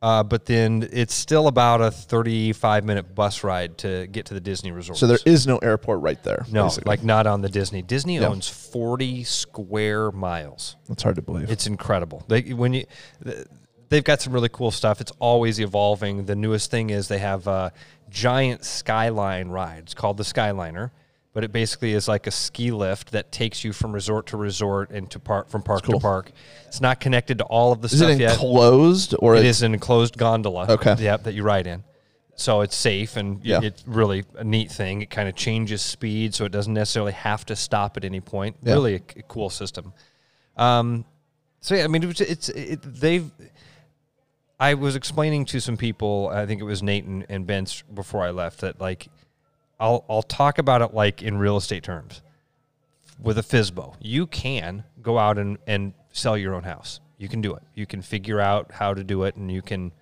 [0.00, 4.40] Uh, but then it's still about a 35 minute bus ride to get to the
[4.40, 4.98] Disney resort.
[4.98, 6.44] So there is no airport right there.
[6.50, 6.90] no, basically.
[6.90, 7.82] like not on the Disney.
[7.82, 10.74] Disney owns 40 square miles.
[10.88, 11.50] that's hard to believe.
[11.52, 12.24] It's incredible.
[12.26, 12.86] They when you
[13.90, 15.00] they've got some really cool stuff.
[15.00, 16.24] It's always evolving.
[16.24, 17.72] The newest thing is they have a
[18.10, 19.84] giant skyline ride.
[19.84, 20.90] It's called the Skyliner,
[21.32, 24.90] but it basically is like a ski lift that takes you from resort to resort
[24.90, 25.98] and to park from park cool.
[25.98, 26.30] to park.
[26.66, 28.32] It's not connected to all of the is stuff it yet.
[28.32, 30.66] enclosed or it's, an enclosed gondola.
[30.68, 30.94] Okay.
[30.98, 31.84] Yep, that you ride in.
[32.34, 33.60] So it's safe and Yeah.
[33.62, 35.02] it's really a neat thing.
[35.02, 38.56] It kind of changes speed, so it doesn't necessarily have to stop at any point.
[38.62, 38.74] Yeah.
[38.74, 39.92] Really a, c- cool system.
[40.56, 41.04] Um,
[41.60, 43.30] so yeah, I mean, it was, it's it, they've.
[44.58, 46.30] I was explaining to some people.
[46.32, 49.08] I think it was Nate and, and Ben's before I left that like,
[49.82, 52.22] I'll I'll talk about it like in real estate terms
[53.20, 53.96] with a FSBO.
[54.00, 57.00] You can go out and, and sell your own house.
[57.18, 57.62] You can do it.
[57.74, 59.92] You can figure out how to do it and you can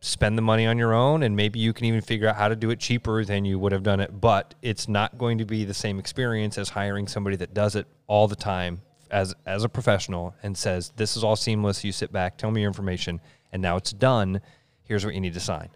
[0.00, 2.56] spend the money on your own and maybe you can even figure out how to
[2.56, 4.20] do it cheaper than you would have done it.
[4.20, 7.86] But it's not going to be the same experience as hiring somebody that does it
[8.06, 11.84] all the time as as a professional and says, This is all seamless.
[11.84, 13.20] You sit back, tell me your information,
[13.52, 14.40] and now it's done.
[14.84, 15.70] Here's what you need to sign.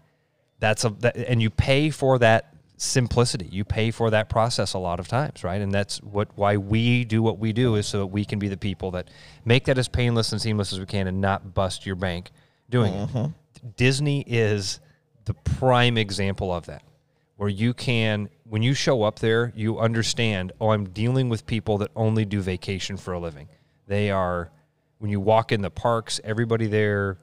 [0.59, 3.49] That's a that, and you pay for that simplicity.
[3.51, 5.59] You pay for that process a lot of times, right?
[5.59, 8.47] And that's what why we do what we do is so that we can be
[8.47, 9.09] the people that
[9.43, 12.31] make that as painless and seamless as we can and not bust your bank
[12.69, 13.09] doing it.
[13.09, 13.67] Mm-hmm.
[13.75, 14.79] Disney is
[15.25, 16.83] the prime example of that.
[17.35, 21.79] Where you can when you show up there, you understand, oh, I'm dealing with people
[21.79, 23.49] that only do vacation for a living.
[23.87, 24.51] They are
[24.99, 27.19] when you walk in the parks, everybody there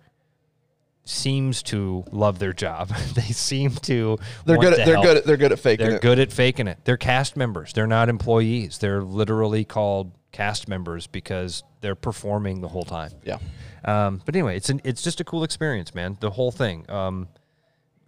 [1.05, 2.88] seems to love their job.
[3.14, 5.07] they seem to they're good to at, they're help.
[5.07, 5.88] good at, they're good at faking it.
[5.88, 6.02] They're it.
[6.02, 6.78] good at faking it.
[6.84, 7.72] They're cast members.
[7.72, 8.78] They're not employees.
[8.78, 13.12] They're literally called cast members because they're performing the whole time.
[13.24, 13.38] Yeah.
[13.84, 16.16] Um, but anyway, it's an, it's just a cool experience, man.
[16.20, 16.88] The whole thing.
[16.90, 17.28] Um,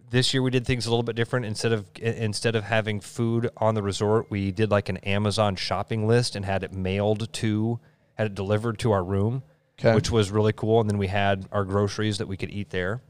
[0.09, 1.45] this year we did things a little bit different.
[1.45, 6.07] Instead of instead of having food on the resort, we did like an Amazon shopping
[6.07, 7.79] list and had it mailed to,
[8.15, 9.43] had it delivered to our room,
[9.77, 9.93] 'Kay.
[9.95, 10.81] which was really cool.
[10.81, 13.01] And then we had our groceries that we could eat there.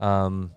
[0.00, 0.50] Um,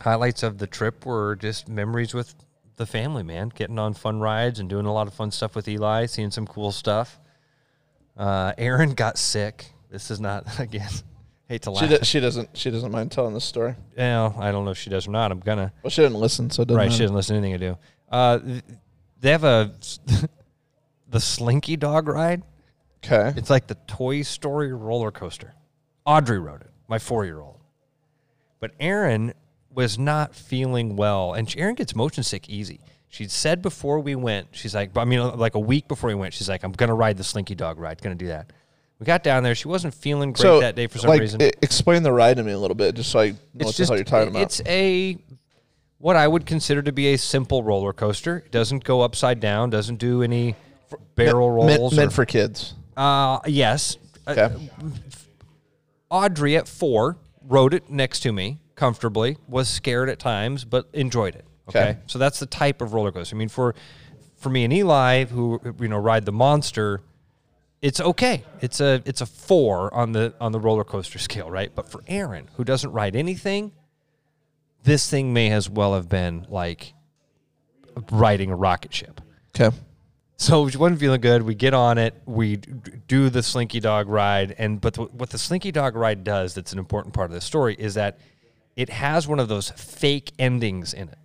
[0.00, 2.34] highlights of the trip were just memories with
[2.76, 3.50] the family, man.
[3.54, 6.46] Getting on fun rides and doing a lot of fun stuff with Eli, seeing some
[6.46, 7.20] cool stuff.
[8.16, 9.72] Uh, Erin got sick.
[9.90, 10.90] This is not again.
[11.48, 11.82] Hate to laugh.
[11.84, 13.74] She, do, she doesn't she doesn't mind telling this story.
[13.96, 15.30] Well, I don't know if she does or not.
[15.30, 15.72] I'm gonna.
[15.82, 17.04] Well, she didn't listen, so it doesn't Right, she matter.
[17.04, 17.78] doesn't listen to anything I do.
[18.10, 18.38] Uh,
[19.20, 19.72] they have a
[21.08, 22.42] the Slinky Dog ride.
[23.04, 23.32] Okay.
[23.36, 25.54] It's like the Toy Story roller coaster.
[26.04, 27.60] Audrey rode it, my four year old.
[28.60, 29.34] But Erin
[29.70, 32.80] was not feeling well, and Erin gets motion sick easy.
[33.08, 36.34] She said before we went, she's like, I mean, like a week before we went,
[36.34, 38.00] she's like, I'm gonna ride the Slinky Dog ride.
[38.00, 38.52] Gonna do that.
[38.98, 39.54] We got down there.
[39.54, 41.40] She wasn't feeling great so that day for some like, reason.
[41.40, 43.96] explain the ride to me a little bit, just so I know what the hell
[43.96, 44.42] you're talking about.
[44.42, 45.18] It's a
[45.98, 48.38] what I would consider to be a simple roller coaster.
[48.38, 49.70] It doesn't go upside down.
[49.70, 50.54] Doesn't do any
[51.14, 51.94] barrel meant, rolls.
[51.96, 52.74] meant or- for kids.
[52.96, 53.98] Uh, yes.
[54.26, 54.50] Uh,
[56.10, 59.36] Audrey at four rode it next to me comfortably.
[59.48, 61.44] Was scared at times, but enjoyed it.
[61.68, 61.80] Okay?
[61.80, 61.98] Okay.
[62.06, 63.34] so that's the type of roller coaster.
[63.34, 63.74] I mean, for
[64.36, 67.00] for me and Eli, who you know ride the monster,
[67.80, 68.44] it's okay.
[68.60, 71.74] It's a it's a four on the on the roller coaster scale, right?
[71.74, 73.72] But for Erin, who doesn't ride anything,
[74.82, 76.94] this thing may as well have been like
[78.10, 79.20] riding a rocket ship.
[79.58, 79.74] Okay.
[80.36, 81.42] So she wasn't feeling good.
[81.42, 82.20] We get on it.
[82.26, 86.54] We do the Slinky Dog ride, and but the, what the Slinky Dog ride does
[86.54, 88.18] that's an important part of the story is that
[88.76, 91.18] it has one of those fake endings in it.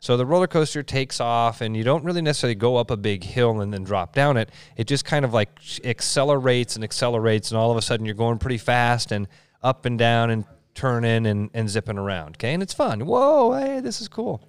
[0.00, 3.24] So the roller coaster takes off, and you don't really necessarily go up a big
[3.24, 4.50] hill and then drop down it.
[4.76, 5.48] It just kind of like
[5.84, 9.28] accelerates and accelerates, and all of a sudden you're going pretty fast and
[9.62, 10.44] up and down and
[10.74, 12.36] turning and, and zipping around.
[12.36, 13.06] Okay, and it's fun.
[13.06, 14.46] Whoa, hey, this is cool.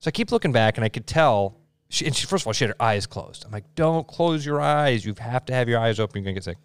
[0.00, 1.56] So I keep looking back, and I could tell.
[1.94, 3.44] She, and she, first of all, she had her eyes closed.
[3.44, 5.04] I'm like, "Don't close your eyes.
[5.04, 6.16] You have to have your eyes open.
[6.16, 6.58] You're gonna get sick."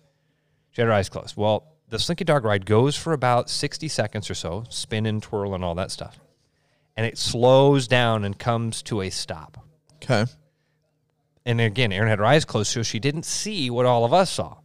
[0.71, 1.37] She had her eyes closed.
[1.37, 5.53] Well, the Slinky Dog ride goes for about 60 seconds or so, spin and twirl
[5.53, 6.19] and all that stuff,
[6.97, 9.63] and it slows down and comes to a stop.
[9.95, 10.25] Okay.
[11.45, 14.31] And again, Erin had her eyes closed, so she didn't see what all of us
[14.31, 14.57] saw,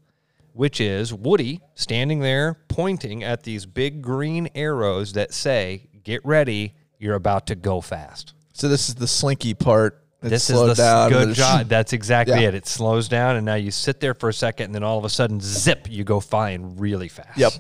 [0.55, 6.75] which is Woody standing there pointing at these big green arrows that say, Get ready,
[6.99, 8.35] you're about to go fast.
[8.53, 10.04] So this is the slinky part.
[10.25, 11.69] It This is the down, good job.
[11.69, 12.49] That's exactly Yeah.
[12.49, 12.55] it.
[12.55, 15.05] It slows down, and now you sit there for a second, and then all of
[15.05, 17.37] a sudden, zip, you go flying really fast.
[17.37, 17.53] Yep.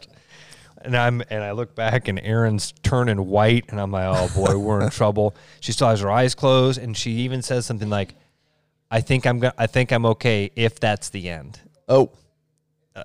[0.82, 4.58] And I'm and I look back, and Erin's turning white, and I'm like, oh boy,
[4.58, 5.34] we're in trouble.
[5.60, 8.14] She still has her eyes closed, and she even says something like,
[8.90, 11.58] "I think I'm gonna, I think I'm okay if that's the end."
[11.88, 12.10] Oh,
[12.94, 13.02] uh,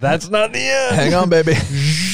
[0.00, 0.96] That's not the end.
[0.96, 1.54] hang on, baby.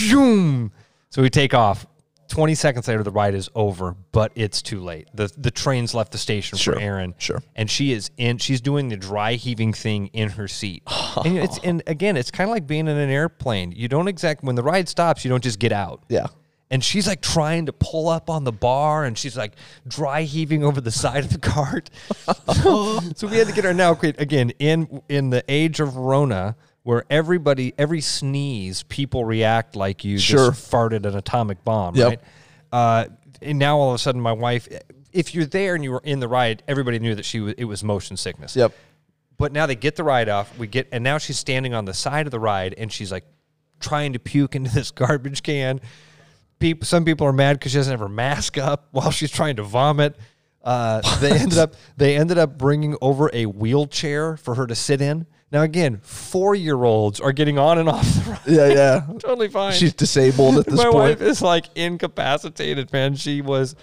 [0.08, 0.72] Zoom.
[1.10, 1.86] So we take off.
[2.28, 5.08] 20 seconds later, the ride is over, but it's too late.
[5.14, 7.14] The the train's left the station Sure, for Erin.
[7.18, 7.42] sure.
[7.56, 10.82] And she is in, she's doing the dry heaving thing in her seat.
[11.24, 13.72] and it's, and again, it's kind of like being in an airplane.
[13.72, 16.04] You don't exact, when the ride stops, you don't just get out.
[16.08, 16.26] Yeah.
[16.70, 19.54] And she's like trying to pull up on the bar and she's like
[19.86, 21.88] dry heaving over the side of the cart.
[23.16, 27.04] so we had to get her now again in in the age of Rona where
[27.10, 30.50] everybody every sneeze people react like you Sure.
[30.50, 32.08] just farted an atomic bomb, Yep.
[32.08, 32.20] right?
[32.72, 33.04] Uh,
[33.42, 34.68] and now all of a sudden my wife
[35.12, 37.64] if you're there and you were in the ride, everybody knew that she was it
[37.64, 38.54] was motion sickness.
[38.54, 38.72] Yep.
[39.38, 40.56] But now they get the ride off.
[40.58, 43.24] We get, and now she's standing on the side of the ride, and she's like
[43.80, 45.80] trying to puke into this garbage can.
[46.58, 49.56] People, some people are mad because she doesn't have her mask up while she's trying
[49.56, 50.16] to vomit.
[50.62, 55.00] Uh, they ended up they ended up bringing over a wheelchair for her to sit
[55.00, 55.24] in.
[55.50, 58.40] Now again, four year olds are getting on and off the ride.
[58.46, 59.00] Yeah, yeah.
[59.18, 59.72] totally fine.
[59.72, 60.94] She's disabled at this My point.
[60.94, 63.14] wife is like incapacitated, man.
[63.14, 63.74] She was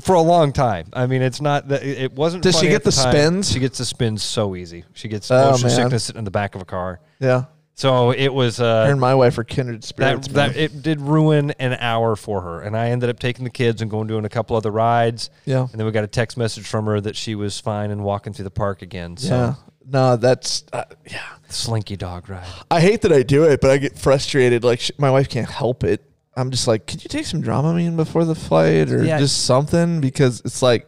[0.00, 0.88] for a long time.
[0.92, 2.42] I mean, it's not that it wasn't.
[2.42, 3.10] Does she get the time.
[3.12, 3.50] spins?
[3.52, 4.84] She gets the spins so easy.
[4.92, 5.76] She gets Oh, motion man.
[5.76, 7.00] sickness sitting in the back of a car.
[7.18, 7.44] Yeah.
[7.74, 10.28] So it was Her uh, and my wife are kindred spirits.
[10.28, 10.58] that man.
[10.58, 13.90] it did ruin an hour for her, and I ended up taking the kids and
[13.90, 15.28] going doing a couple other rides.
[15.44, 15.60] Yeah.
[15.70, 18.32] and then we got a text message from her that she was fine and walking
[18.32, 19.18] through the park again.
[19.18, 19.54] So yeah.
[19.88, 21.22] No, that's uh, yeah.
[21.48, 22.46] slinky dog ride.
[22.70, 24.64] I hate that I do it, but I get frustrated.
[24.64, 26.02] Like sh- my wife can't help it.
[26.36, 29.18] I'm just like, could you take some Dramamine before the flight or Yeah.
[29.18, 30.00] just something?
[30.00, 30.86] Because it's like,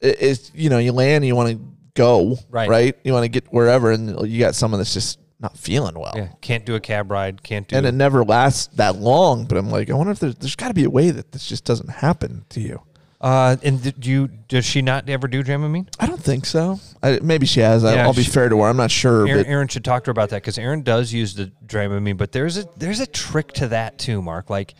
[0.00, 1.64] it, it's you know, you land, you want to
[1.94, 2.68] go Right.
[2.68, 6.12] right, you want to get wherever, and you got someone that's just not feeling well.
[6.16, 7.42] Yeah, can't do a cab ride.
[7.42, 7.76] Can't do.
[7.76, 10.68] And it never lasts that long, but I'm like, I wonder if there's, there's got
[10.68, 12.80] to be a way that this just doesn't happen to you.
[13.20, 15.88] Uh, and did you does she not ever do Dramamine?
[15.98, 16.78] I don't think so.
[17.02, 17.82] I, maybe she has.
[17.84, 18.68] I, Yeah, I'll be she- fair to her.
[18.68, 21.12] I'm not sure, Erin, but Erin should talk to her about that because Erin does
[21.12, 24.50] use the Dramamine, but there's a there's a trick to that too, Mark.
[24.50, 24.74] Like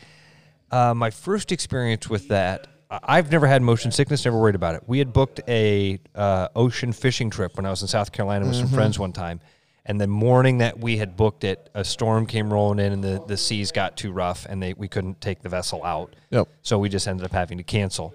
[0.71, 4.75] uh, my first experience with that, I- I've never had motion sickness, never worried about
[4.75, 4.83] it.
[4.87, 8.57] We had booked a uh, ocean fishing trip when I was in South Carolina with
[8.57, 9.41] some friends one time,
[9.87, 13.23] and the morning that we had booked it, a storm came rolling in, and the,
[13.27, 16.15] the seas got too rough, and they we couldn't take the vessel out.
[16.31, 16.49] Yep.
[16.61, 18.15] So we just ended up having to cancel.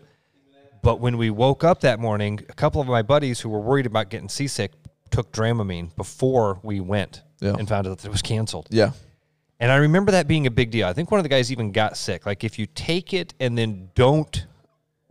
[0.81, 3.85] But when we woke up that morning, a couple of my buddies who were worried
[3.85, 4.71] about getting seasick
[5.11, 7.55] took Dramamine before we went Yeah.
[7.57, 8.67] and found out that it was canceled.
[8.71, 8.91] yeah,
[9.59, 10.87] And I remember that being a big deal.
[10.87, 12.25] I think one of the guys even got sick.
[12.25, 14.45] Like if you take it and then don't,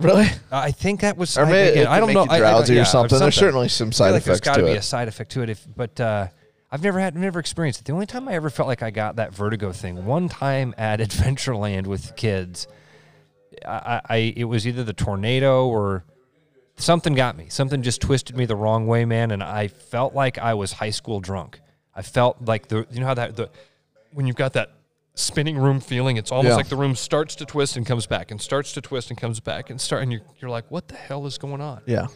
[0.00, 0.26] really.
[0.50, 1.36] I think that was.
[1.38, 2.26] Or I, maybe it I don't know.
[2.28, 3.18] I- I- drowsy or yeah, something.
[3.18, 4.78] There's certainly some side like there's effects got to to be it.
[4.78, 5.50] a side effect to it.
[5.50, 6.26] If but uh,
[6.72, 7.84] I've never had, never experienced it.
[7.84, 10.98] The only time I ever felt like I got that vertigo thing, one time at
[11.06, 12.66] Adventureland with kids,
[13.66, 16.05] I, I, it was either the tornado or
[16.76, 17.48] something got me.
[17.48, 20.90] Something just twisted me the wrong way, man, and I felt like I was high
[20.90, 21.61] school drunk.
[21.94, 23.51] I felt like the you know how that the
[24.12, 24.72] when you've got that
[25.14, 26.57] spinning room feeling, it's almost Yeah.
[26.57, 29.38] like the room starts to twist and comes back and starts to twist and comes
[29.40, 31.82] back and start and you're, you're like, what the hell is going on?
[31.84, 32.07] Yeah.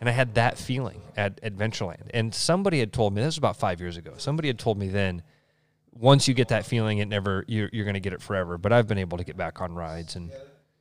[0.00, 2.10] And I had that feeling at Adventureland.
[2.12, 4.88] And somebody had told me, this was about five years ago, somebody had told me
[4.88, 5.22] then,
[5.92, 8.58] once you get that feeling, it never, you're, you're going to get it forever.
[8.58, 10.30] But I've been able to get back on rides and,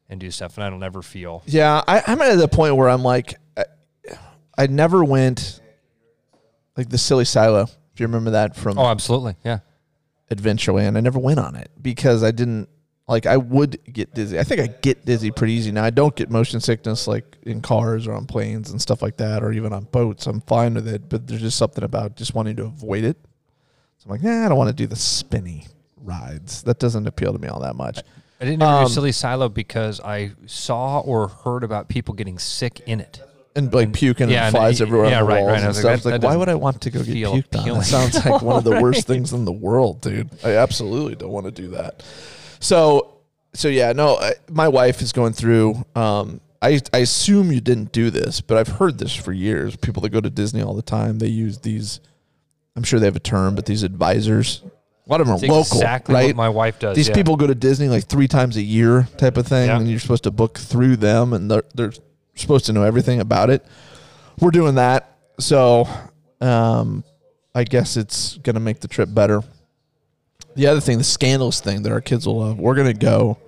[0.10, 1.44] and do stuff, and I don't ever feel.
[1.46, 3.66] Yeah, I, I'm at the point where I'm like, I,
[4.58, 5.62] I never went
[6.76, 7.64] like the silly silo.
[7.94, 9.36] If you remember that from Oh, absolutely.
[9.44, 9.60] Yeah.
[10.32, 12.70] Adventureland, I never went on it because I didn't
[13.08, 13.26] like.
[13.26, 14.38] I would get dizzy.
[14.40, 15.84] I think I get dizzy pretty easy now.
[15.84, 19.44] I don't get motion sickness like in cars or on planes and stuff like that,
[19.44, 20.28] or even on boats.
[20.28, 23.18] I'm fine with it, but there's just something about just wanting to avoid it.
[23.98, 25.66] So I'm like, nah, I don't want to do the spinny
[25.98, 26.62] rides.
[26.64, 28.02] That doesn't appeal to me all that much.
[28.42, 32.82] I didn't Um, do Silly Silo because I saw or heard about people getting sick
[32.86, 33.22] in it.
[33.56, 35.56] and like puking yeah, and and flies it- everywhere yeah, on the right, walls right.
[35.56, 36.04] I and was like, stuff.
[36.04, 37.80] that- like, that why would I want to go get puked on?
[37.80, 40.30] That sounds like one of the worst things in the world, dude.
[40.44, 42.04] I absolutely don't want to do that.
[42.60, 43.16] So,
[43.54, 44.16] so yeah, no.
[44.18, 45.84] I, my wife is going through.
[45.96, 49.76] Um, I I assume you didn't do this, but I've heard this for years.
[49.76, 52.00] People that go to Disney all the time, they use these.
[52.76, 54.62] I'm sure they have a term, but these advisors.
[55.10, 56.36] A lot of them are local, exactly right?
[56.36, 56.96] my wife does.
[56.96, 57.16] These yeah.
[57.16, 59.80] people go to Disney like three times a year, type of thing, Yeah.
[59.80, 61.94] and you're supposed to book through them, and they're they're
[62.36, 63.66] supposed to know everything about it.
[64.40, 65.88] We're doing that, so
[66.42, 67.04] um,
[67.56, 69.42] I guess it's gonna make the trip better.
[70.56, 73.40] The other thing, the scandalous thing that our kids will love, we're gonna go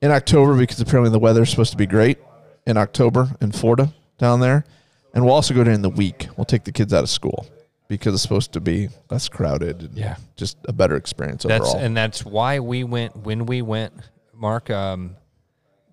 [0.00, 2.18] in October because apparently the weather's supposed to be great.
[2.66, 4.64] in October in Florida down there,
[5.12, 6.28] and we'll also go during the week.
[6.36, 7.46] We'll take the kids out of school
[7.88, 9.82] because it's supposed to be less crowded.
[9.82, 10.16] And Yeah.
[10.36, 11.84] just a better experience That's overall.
[11.84, 13.92] and that's why we went when we went,
[14.32, 14.70] Mark.
[14.70, 15.16] Um,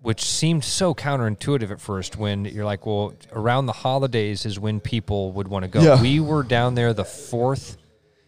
[0.00, 2.16] which seemed so counterintuitive at first.
[2.16, 5.80] When you're like, well, around the holidays is when people would want to go.
[5.80, 6.02] Yeah.
[6.02, 7.76] We were down there the fourth.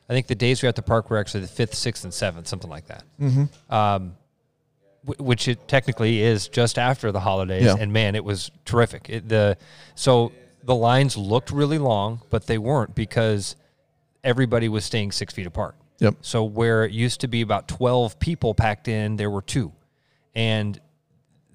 [0.08, 2.14] I think the days we were at the park were actually the fifth, sixth, and
[2.14, 3.02] seventh, something like that.
[3.20, 3.74] Mm-hmm.
[3.74, 4.16] Um,
[5.18, 7.76] which it technically is just after the holidays, Yeah.
[7.78, 9.10] and man, it was terrific.
[9.10, 9.58] It, the
[9.96, 10.30] so
[10.64, 13.56] the lines looked really long, but they weren't because
[14.22, 15.74] everybody was staying six feet apart.
[15.98, 16.16] Yep.
[16.22, 19.72] So where it used to be about 12 people packed in, there were two.
[20.34, 20.80] And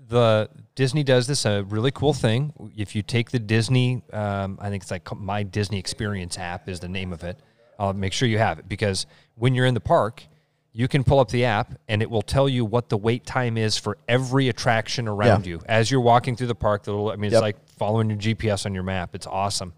[0.08, 2.54] the Disney does this a really cool thing.
[2.78, 6.80] If you take the Disney, um, I think it's like My Disney Experience app is
[6.80, 7.40] the name of it.
[7.78, 9.06] I'll make sure you have it because
[9.36, 10.24] when you're in the park,
[10.72, 13.58] you can pull up the app and it will tell you what the wait time
[13.58, 15.52] is for every attraction around Yeah.
[15.54, 16.84] you as you're walking through the park.
[16.84, 17.34] The little, I mean, Yep.
[17.34, 19.16] it's like following your GPS on your map.
[19.16, 19.74] It's awesome.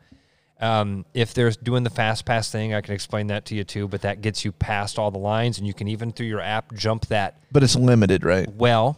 [0.60, 3.88] Um, if they're doing the fast pass thing, I can explain that to you too.
[3.88, 6.74] But that gets you past all the lines, and you can even through your app
[6.74, 8.48] jump that but it's limited, right?
[8.54, 8.98] well,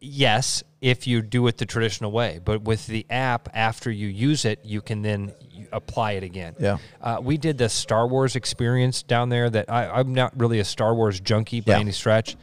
[0.00, 4.44] yes, if you do it the traditional way, but with the app, after you use
[4.44, 5.32] it, you can then
[5.72, 6.54] apply it again.
[6.58, 6.78] Yeah.
[7.00, 9.50] Uh, we did the Star Wars experience down there.
[9.50, 11.80] That I, I'm not really a Star Wars junkie by Yeah.
[11.80, 12.36] any stretch.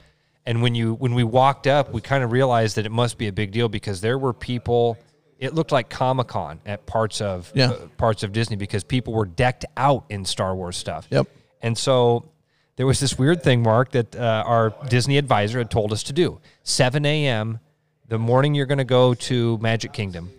[0.46, 3.28] And when you when we walked up, we kind of realized that it must be
[3.28, 4.98] a big deal because there were people.
[5.40, 7.72] It looked like Comic Con at parts of Yeah.
[7.72, 11.08] uh, parts of Disney because people were decked out in Star Wars stuff.
[11.10, 11.28] Yep.
[11.62, 12.30] And so
[12.76, 16.14] there was this weird thing, Mark, that uh, our Disney advisor had told us to
[16.14, 16.40] do.
[16.64, 17.60] 7 a.m.
[18.08, 20.30] the morning you're going to go to Magic Kingdom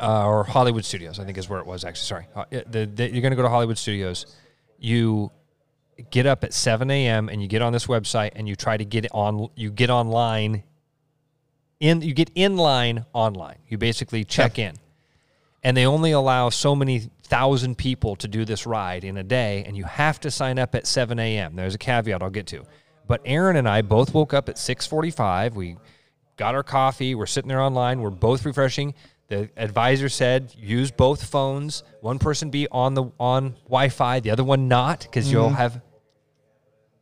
[0.00, 2.06] uh, or Hollywood Studios, I think is where it was actually.
[2.06, 2.26] Sorry.
[2.34, 4.26] Uh, the, the, you're going to go to Hollywood Studios.
[4.78, 5.30] You
[6.10, 7.28] get up at 7 a.m.
[7.28, 10.64] and you get on this website and you try to get on, you get online.
[11.80, 13.58] In, you get in line online.
[13.68, 14.76] You basically check in
[15.62, 19.64] and they only allow so many thousand people to do this ride in a day,
[19.66, 21.56] and you have to sign up at 7 a.m.
[21.56, 22.64] There's a caveat I'll get to.
[23.06, 25.54] But Erin and I both woke up at 6:45.
[25.54, 25.76] We
[26.36, 27.14] got our coffee.
[27.14, 28.00] We're sitting there online.
[28.00, 28.94] We're both refreshing.
[29.28, 31.82] The advisor said use both phones.
[32.00, 35.56] One person be on the on Wi-Fi, the other one not, because you'll mm-hmm.
[35.56, 35.82] have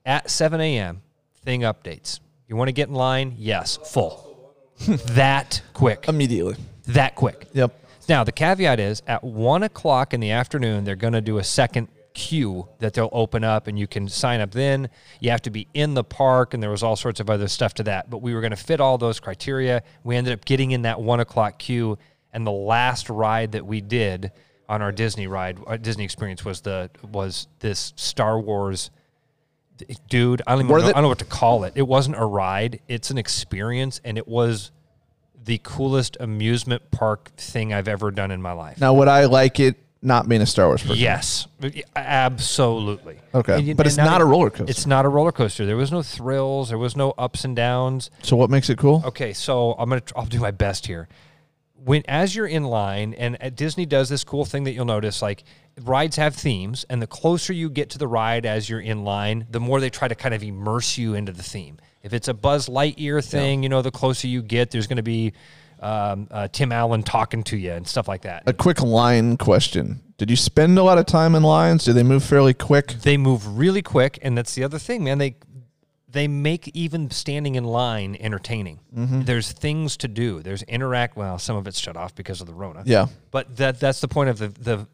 [0.06, 1.02] at 7 a.m.
[1.44, 2.20] thing updates.
[2.48, 3.34] You want to get in line?
[3.36, 4.54] Yes, full.
[4.86, 6.08] that quick.
[6.08, 6.56] Immediately.
[6.86, 7.48] That quick.
[7.52, 7.78] Yep.
[8.08, 11.44] Now, the caveat is at one o'clock in the afternoon, they're going to do a
[11.44, 14.88] second queue that they'll open up and you can sign up then.
[15.20, 17.74] You have to be in the park, and there was all sorts of other stuff
[17.74, 18.08] to that.
[18.08, 19.82] But we were going to fit all those criteria.
[20.04, 21.98] We ended up getting in that one o'clock queue,
[22.32, 24.32] and the last ride that we did
[24.68, 28.90] on our Disney ride, our Disney experience was the was this Star Wars.
[30.08, 31.72] Dude, I don't even know, they- I don't know what to call it.
[31.76, 34.70] It wasn't a ride; it's an experience, and it was
[35.44, 38.80] the coolest amusement park thing I've ever done in my life.
[38.80, 40.96] Now, would I like it not being a Star Wars person?
[40.96, 41.46] Yes,
[41.94, 43.18] absolutely.
[43.34, 43.54] Okay.
[43.70, 44.70] And But it's now not a roller coaster.
[44.70, 45.66] It's not a roller coaster.
[45.66, 46.68] There was no thrills.
[46.70, 48.10] There was no ups and downs.
[48.22, 49.02] So what makes it cool?
[49.06, 51.08] Okay, so I'm gonna I'll do my best here.
[51.86, 55.22] When as you're in line, and uh, Disney does this cool thing that you'll notice,
[55.22, 55.44] like
[55.82, 59.46] rides have themes, and the closer you get to the ride as you're in line,
[59.50, 61.78] the more they try to kind of immerse you into the theme.
[62.02, 65.04] If it's a Buzz Lightyear thing, you know, the closer you get, there's going to
[65.04, 65.32] be
[65.78, 68.42] um, uh, Tim Allen talking to you and stuff like that.
[68.46, 70.00] A quick line question.
[70.18, 71.84] Did you spend a lot of time in lines?
[71.84, 72.94] Do they move fairly quick?
[73.02, 75.36] they move really quick and that's the other thing man they
[76.08, 81.56] they make even standing in line entertaining there's things to do there's interact well some
[81.56, 83.06] of it's shut off because of the rona Yeah.
[83.30, 84.86] but that that's the point of the the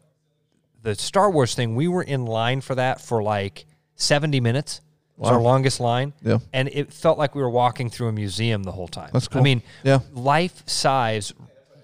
[0.81, 4.81] the star wars thing we were in line for that for like 70 minutes
[5.15, 6.39] was our longest line Yeah.
[6.51, 9.41] and it felt like we were walking through a museum the whole time That's cool.
[9.41, 9.99] i mean Yeah.
[10.13, 11.31] life size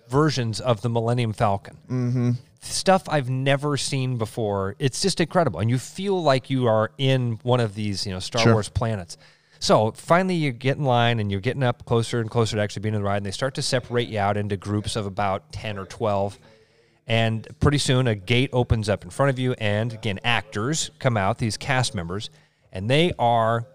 [0.10, 2.32] versions of the millennium falcon Mm-hmm.
[2.60, 4.76] Stuff I've never seen before.
[4.80, 8.20] It's just incredible, and you feel like you are in one of these, you know,
[8.20, 8.54] Star Sure.
[8.54, 9.18] Wars planets.
[9.60, 12.82] So finally, you get in line, and you're getting up closer and closer to actually
[12.82, 13.18] being in the ride.
[13.18, 16.40] And they start to separate you out into groups of about ten or twelve.
[17.08, 21.18] And pretty soon, a gate opens up in front of you, and again, actors come
[21.18, 22.30] out, these cast members,
[22.72, 23.66] and they are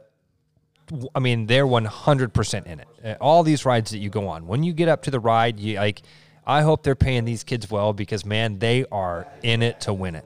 [1.15, 2.89] I mean, they're 100% in it.
[3.03, 5.59] Uh, All these rides that you go on, when you get up to the ride,
[5.59, 6.03] you like,
[6.47, 10.15] I hope they're paying these kids well because, man, they are in it to win
[10.15, 10.25] it.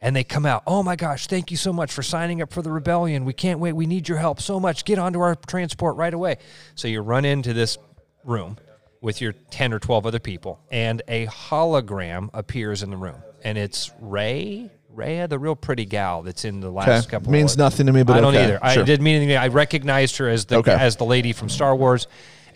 [0.00, 2.62] And they come out, oh my gosh, thank you so much for signing up for
[2.62, 3.24] the rebellion.
[3.24, 3.72] We can't wait.
[3.72, 4.84] We need your help so much.
[4.84, 6.36] Get onto our transport right away.
[6.76, 7.78] So you run into this
[8.22, 8.58] room
[9.00, 13.16] with your 10 or 12 other people, and a hologram appears in the room.
[13.44, 17.10] And it's Rey, Rhea, the real pretty gal that's in the last Okay.
[17.12, 17.30] couple.
[17.32, 18.44] Means of- nothing to me, but I don't okay.
[18.44, 18.58] either.
[18.62, 19.36] I didn't mean anything.
[19.36, 20.72] I recognized her as the Okay.
[20.72, 22.06] as the lady from Star Wars,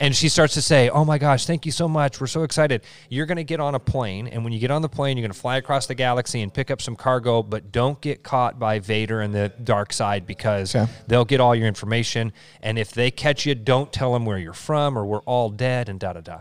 [0.02, 2.20] And she starts to say, "Oh my gosh, thank you so much.
[2.20, 2.82] We're so excited.
[3.08, 5.22] You're going to get on a plane, and when you get on the plane, you're
[5.22, 8.58] going to fly across the galaxy and pick up some cargo, but don't get caught
[8.58, 10.90] by Vader and the dark side because Okay.
[11.06, 12.32] they'll get all your information.
[12.62, 15.88] And if they catch you, don't tell them where you're from or we're all dead
[15.88, 16.40] and da da da."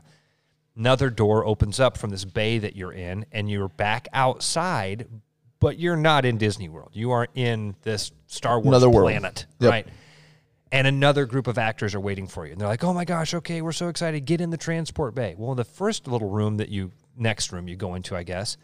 [0.76, 5.05] Another door opens up from this bay that you're in, and you're back outside,
[5.59, 6.89] but you're not in Disney World.
[6.93, 9.03] You are in this Star Wars Another world.
[9.12, 9.70] planet, Yep.
[9.70, 9.88] right?
[10.72, 12.51] And another group of actors are waiting for you.
[12.53, 14.26] And they're like, "Oh my gosh, okay, we're so excited.
[14.26, 17.76] Get in the transport bay." Well, the first little room that you next room you
[17.76, 18.57] go into, I guess,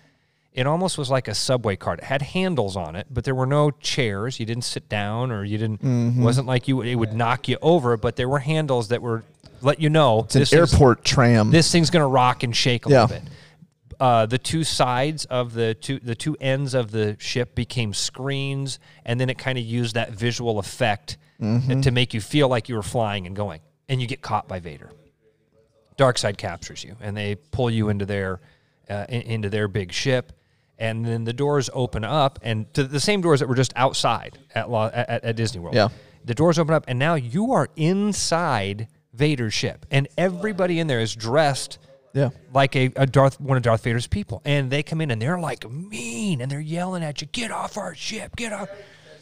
[0.53, 1.99] it almost was like a subway cart.
[1.99, 4.39] It had handles on it, but there were no chairs.
[4.39, 6.23] You didn't sit down or you didn't Mm-hmm.
[6.23, 9.23] wasn't like you it would knock you over, but there were handles that were
[9.61, 11.51] let you know It's an this thing's- airport tram.
[11.51, 13.01] this thing's going to rock and shake a Yeah.
[13.03, 13.27] little bit.
[13.99, 18.77] Uh, the two sides of the two the two ends of the ship became screens,
[19.03, 21.81] and then it kind of used that visual effect Mm-hmm.
[21.81, 24.59] to make you feel like you were flying and going, and you get caught by
[24.59, 24.89] Vader.
[25.95, 28.39] Dark side captures you, and they pull you into their
[28.89, 30.31] uh, in- into their big ship,
[30.79, 34.37] and then the doors open up, and to the same doors that were just outside
[34.55, 35.75] at Lo- at, at Disney World.
[35.75, 35.89] Yeah.
[36.25, 40.99] the doors open up, and now you are inside Vader's ship, and everybody in there
[40.99, 41.79] is dressed
[42.13, 42.29] yeah.
[42.53, 45.39] like a, a Darth one of Darth Vader's people, and they come in and they're
[45.39, 48.35] like mean and they're yelling at you, "Get off our ship!
[48.35, 48.69] Get off!"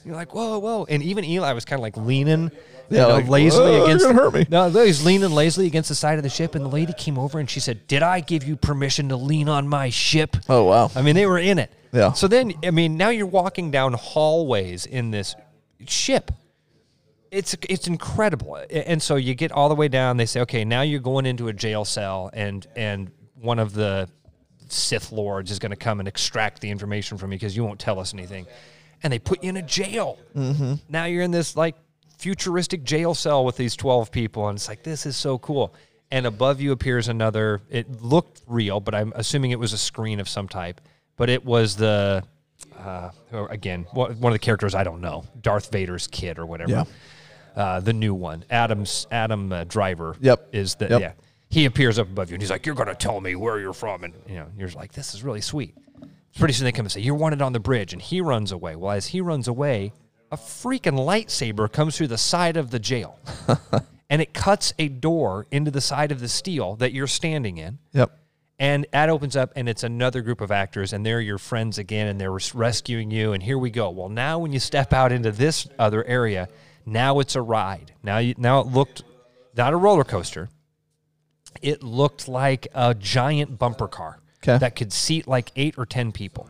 [0.05, 2.51] You're like, "Whoa, whoa!" And even Eli was kind of like leaning,
[2.89, 4.05] you know, like, lazily "Whoa, you're against.
[4.05, 6.69] gonna hurt me." No, he's leaning lazily against the side of the ship, and the
[6.69, 9.89] lady came over and she said, "Did I give you permission to lean on my
[9.89, 10.91] ship?" Oh wow.
[10.95, 11.71] I mean, they were in it.
[11.91, 12.11] Yeah.
[12.13, 15.35] So then, I mean, now you're walking down hallways in this
[15.87, 16.31] ship.
[17.31, 20.17] It's it's incredible, and so you get all the way down.
[20.17, 24.07] They say, okay, now you're going into a jail cell, and and one of the
[24.69, 27.79] Sith lords is going to come and extract the information from you because you won't
[27.79, 28.45] tell us anything,
[29.03, 30.17] and they put you in a jail.
[30.35, 30.75] Mm-hmm.
[30.89, 31.75] Now you're in this like
[32.17, 35.73] futuristic jail cell with these twelve people, and it's like this is so cool.
[36.11, 37.61] And above you appears another.
[37.69, 40.79] It looked real, but I'm assuming it was a screen of some type.
[41.17, 42.23] But it was the
[42.77, 43.09] uh,
[43.49, 46.71] again one one of the characters I don't know, Darth Vader's kid or whatever.
[46.71, 46.83] Yeah.
[47.55, 50.15] Uh, the new one, Adam's Adam uh, Driver.
[50.19, 50.49] Yep.
[50.51, 51.01] Is the Yep.
[51.01, 51.11] yeah?
[51.49, 54.03] He appears up above you and he's like, "You're gonna tell me where you're from,"
[54.03, 55.73] and you know you're like, "This is really sweet."
[56.37, 58.75] Pretty soon they come and say, "You're wanted on the bridge," and he runs away.
[58.75, 59.93] Well, as he runs away,
[60.31, 63.19] a freaking lightsaber comes through the side of the jail,
[64.09, 67.79] and it cuts a door into the side of the steel that you're standing in.
[67.93, 68.19] Yep.
[68.57, 72.07] And that opens up, and it's another group of actors, and they're your friends again,
[72.07, 73.33] and they're res- rescuing you.
[73.33, 73.89] And here we go.
[73.89, 76.47] Well, now when you step out into this other area,
[76.85, 77.93] now it's a ride.
[78.01, 79.03] Now, you, now it looked
[79.57, 80.49] not a roller coaster.
[81.61, 84.57] It looked like a giant bumper car 'Kay.
[84.57, 86.49] that could seat like eight or ten people.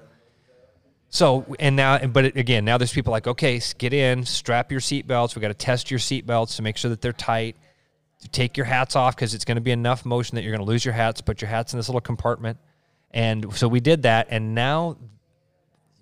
[1.09, 5.35] So and now, but again, now there's people like, okay, get in, strap your seatbelts.
[5.35, 7.55] We got to test your seatbelts to make sure that they're tight.
[8.31, 10.69] Take your hats off because it's going to be enough motion that you're going to
[10.69, 11.21] lose your hats.
[11.21, 12.57] Put your hats in this little compartment,
[13.11, 14.27] and so we did that.
[14.29, 14.97] And now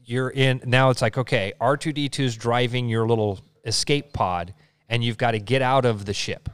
[0.05, 0.61] you're in.
[0.65, 4.53] Now it's like, okay, R two D 2 is driving your little escape pod,
[4.89, 6.49] and you've got to get out of the ship.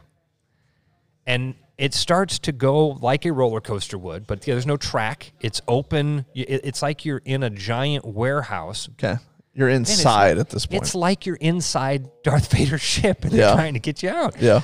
[1.26, 5.32] And it starts to go like a roller coaster would, but there's no track.
[5.40, 6.26] It's open.
[6.36, 9.16] It's like you're in a giant warehouse Okay.
[9.56, 10.84] You're inside at this point.
[10.84, 14.40] It's like you're inside Darth Vader's ship and they're trying to get you out.
[14.42, 14.62] yeah.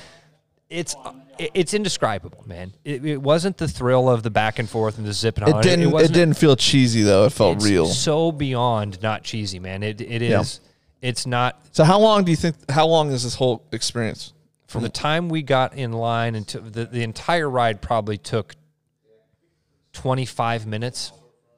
[0.70, 0.96] It's
[1.38, 2.74] it's indescribable, man.
[2.84, 5.60] It, it wasn't the thrill of the back and forth and the zipping on.
[5.60, 5.86] It didn't.
[5.88, 7.26] It, wasn't- didn't feel cheesy though.
[7.26, 7.86] It felt it's real.
[7.88, 9.84] So beyond not cheesy, man.
[9.84, 10.44] It it Yeah.
[11.02, 12.56] It's not So how long do you think?
[12.70, 14.34] How long is this whole experience?
[14.76, 18.54] From the time we got in line until the, the entire ride probably took
[19.94, 21.12] 25 minutes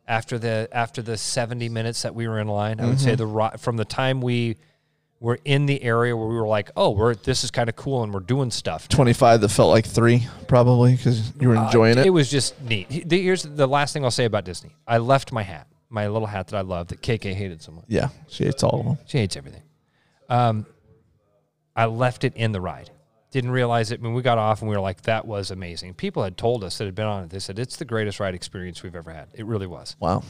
[0.08, 3.04] after the after the 70 minutes that we were in line i would Mm-hmm.
[3.04, 4.58] say the ri- from the time we
[5.20, 8.04] were in the area where we were like oh we're this is kind of cool
[8.04, 9.42] and we're doing stuff Twenty five.
[9.42, 12.08] That felt like three, probably, because you were enjoying Uh, it.
[12.08, 15.32] it was just neat the- here's the last thing i'll say about disney i left
[15.32, 18.44] my hat my little hat that i love that kk hated so much yeah, she
[18.46, 18.98] hates all of them.
[19.08, 19.64] She hates everything.
[20.30, 20.66] Um,
[21.76, 22.90] I left it in the ride.
[23.32, 25.94] Didn't realize it when we got off and we were like, that was amazing.
[25.96, 27.30] People had told us that had been on it.
[27.30, 29.28] They said, it's the greatest ride experience we've ever had.
[29.34, 29.96] It really was.
[30.00, 30.24] Wow.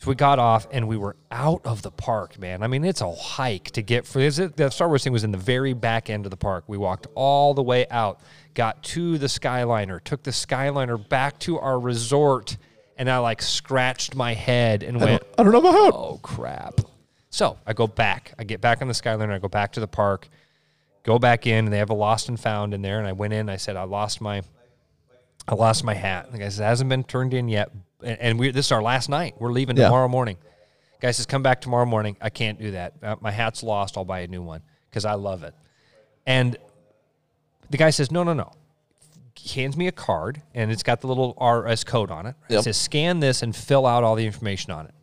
[0.00, 2.62] So we got off and we were out of the park, man.
[2.62, 5.24] I mean, it's a hike to get for is it the Star Wars thing was
[5.24, 6.64] in the very back end of the park.
[6.68, 8.20] We walked all the way out,
[8.54, 12.56] got to the Skyliner, took the Skyliner back to our resort,
[12.96, 15.90] and I like scratched my head and went, I don't know about how.
[15.92, 16.80] oh crap.
[17.28, 18.32] So I go back.
[18.38, 19.32] I get back on the Skyliner.
[19.32, 20.30] I go back to the park,
[21.02, 22.98] go back in, and they have a lost and found in there.
[22.98, 23.48] And I went in.
[23.48, 24.42] I said, I lost my,
[25.48, 26.30] I lost my hat.
[26.32, 27.70] The guy says, it hasn't been turned in yet.
[28.02, 29.34] And, and we this is our last night.
[29.38, 29.84] We're leaving Yeah.
[29.84, 30.36] tomorrow morning.
[31.00, 32.16] Guy says, come back tomorrow morning.
[32.20, 32.92] I can't do that.
[33.02, 33.96] Uh, my hat's lost.
[33.96, 35.54] I'll buy a new one because I love it.
[36.26, 36.56] And
[37.70, 38.52] the guy says, no, no, no.
[39.54, 42.34] hands me a card, and it's got the little RS code on it.
[42.50, 42.64] It Yep.
[42.64, 44.94] says scan this and fill out all the information on it.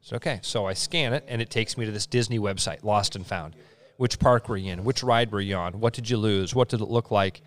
[0.00, 3.14] So okay, so I scan it, and it takes me to this Disney website, Lost
[3.16, 3.54] and Found.
[3.96, 4.84] Which park were you in?
[4.84, 5.80] Which ride were you on?
[5.80, 6.54] What did you lose?
[6.54, 7.40] What did it look like?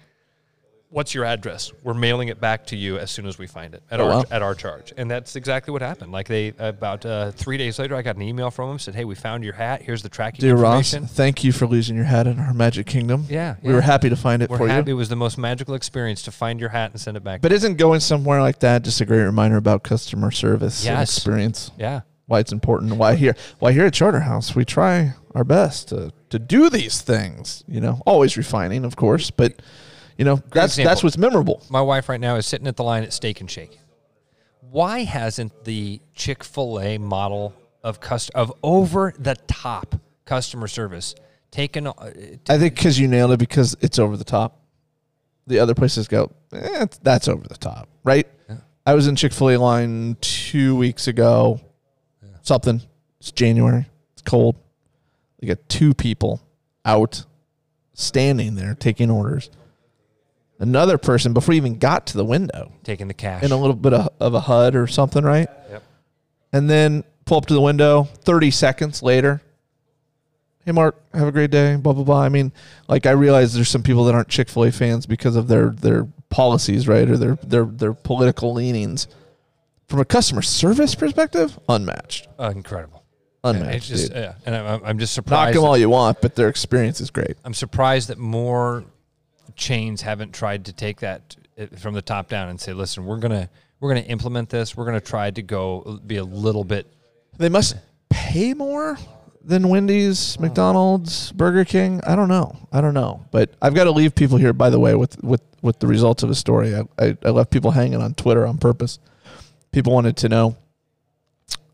[0.92, 1.72] What's your address?
[1.84, 4.10] We're mailing it back to you as soon as we find it at Oh, our
[4.10, 4.24] wow.
[4.32, 4.92] at our charge.
[4.98, 6.12] And that's exactly what happened.
[6.12, 9.06] Like they about uh, three days later, I got an email from them said, "Hey,
[9.06, 9.84] we found your hat.
[9.84, 12.88] Here's the tracking Dear Ross, information." thank you for losing your hat in our Magic
[12.88, 13.28] Kingdom.
[13.30, 14.90] Yeah, We were happy to find it We're for happy.
[14.90, 14.96] you.
[14.96, 17.42] It was the most magical experience to find your hat and send it back.
[17.42, 21.70] But isn't going somewhere like that just a great reminder about customer service and experience?
[21.78, 22.94] yeah, Why it's important.
[22.94, 23.36] Why here?
[23.58, 27.64] Why here at Charterhouse we try our best to to do these things.
[27.68, 29.60] You know, always refining, of course, but
[30.16, 30.90] you know that's example.
[30.90, 31.66] that's what's memorable.
[31.72, 33.80] my wife right now is sitting at the line at Steak and Shake.
[34.62, 41.16] Why hasn't the Chick Fil A model of cust- of over the top customer service
[41.50, 41.88] taken?
[41.88, 41.94] Uh,
[42.48, 44.62] I think because you nailed it because it's over the top.
[45.48, 48.28] The other places go, eh, that's over the top, right?
[48.86, 51.60] I was in Chick Fil A line two weeks ago.
[52.50, 52.82] Something.
[53.20, 53.86] It's January.
[54.14, 54.56] It's cold.
[55.38, 56.42] They got two people
[56.84, 57.24] out
[57.94, 59.52] standing there taking orders.
[60.58, 63.44] Another person before he even got to the window taking the cash.
[63.44, 65.48] in a little bit of, of a HUD or something, right?
[65.70, 65.84] Yep.
[66.52, 68.06] And then pull up to the window.
[68.24, 69.44] Thirty seconds later,
[70.66, 71.76] hey Mark, have a great day.
[71.76, 72.24] Blah blah blah.
[72.24, 72.52] I mean,
[72.88, 75.70] like I realize there's some people that aren't Chick Fil A fans because of their
[75.70, 79.08] their policies, right, or their their their political leanings.
[79.90, 83.04] From a customer service perspective, unmatched, Uh, incredible.
[83.44, 83.76] Unmatched.
[83.78, 84.18] it's just dude.
[84.18, 85.56] yeah, and I'm, I'm just Knock surprised.
[85.56, 87.38] them that- all you want, but their experience is great.
[87.44, 88.84] I'm surprised that more
[89.56, 93.18] chains haven't tried to take that uh, from the top down and say, "Listen, we're
[93.18, 94.78] gonna we're gonna implement this.
[94.78, 96.86] We're gonna try to go be a little bit."
[97.38, 97.76] They must
[98.10, 98.98] pay more
[99.44, 102.02] than Wendy's, McDonald's, Burger King.
[102.06, 102.58] I don't know.
[102.72, 103.26] I don't know.
[103.32, 106.22] But I've got to leave people here, by the way, with with with the results
[106.24, 106.76] of a story.
[106.76, 109.00] I, I, I left people hanging on Twitter on purpose.
[109.72, 110.58] People wanted to know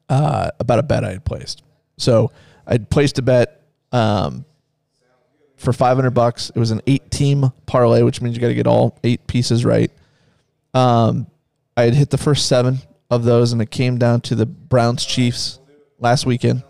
[0.09, 1.63] uh, about a bet I had placed.
[1.97, 2.31] So
[2.67, 4.45] I'd placed a bet um,
[5.57, 6.51] for 500 bucks.
[6.53, 9.65] It was an eight team parlay, which means you got to get all eight pieces
[9.65, 9.91] right.
[10.73, 11.27] Um,
[11.77, 12.79] I had hit the first seven
[13.09, 15.59] of those, and it came down to the Browns Chiefs
[15.99, 16.63] last weekend.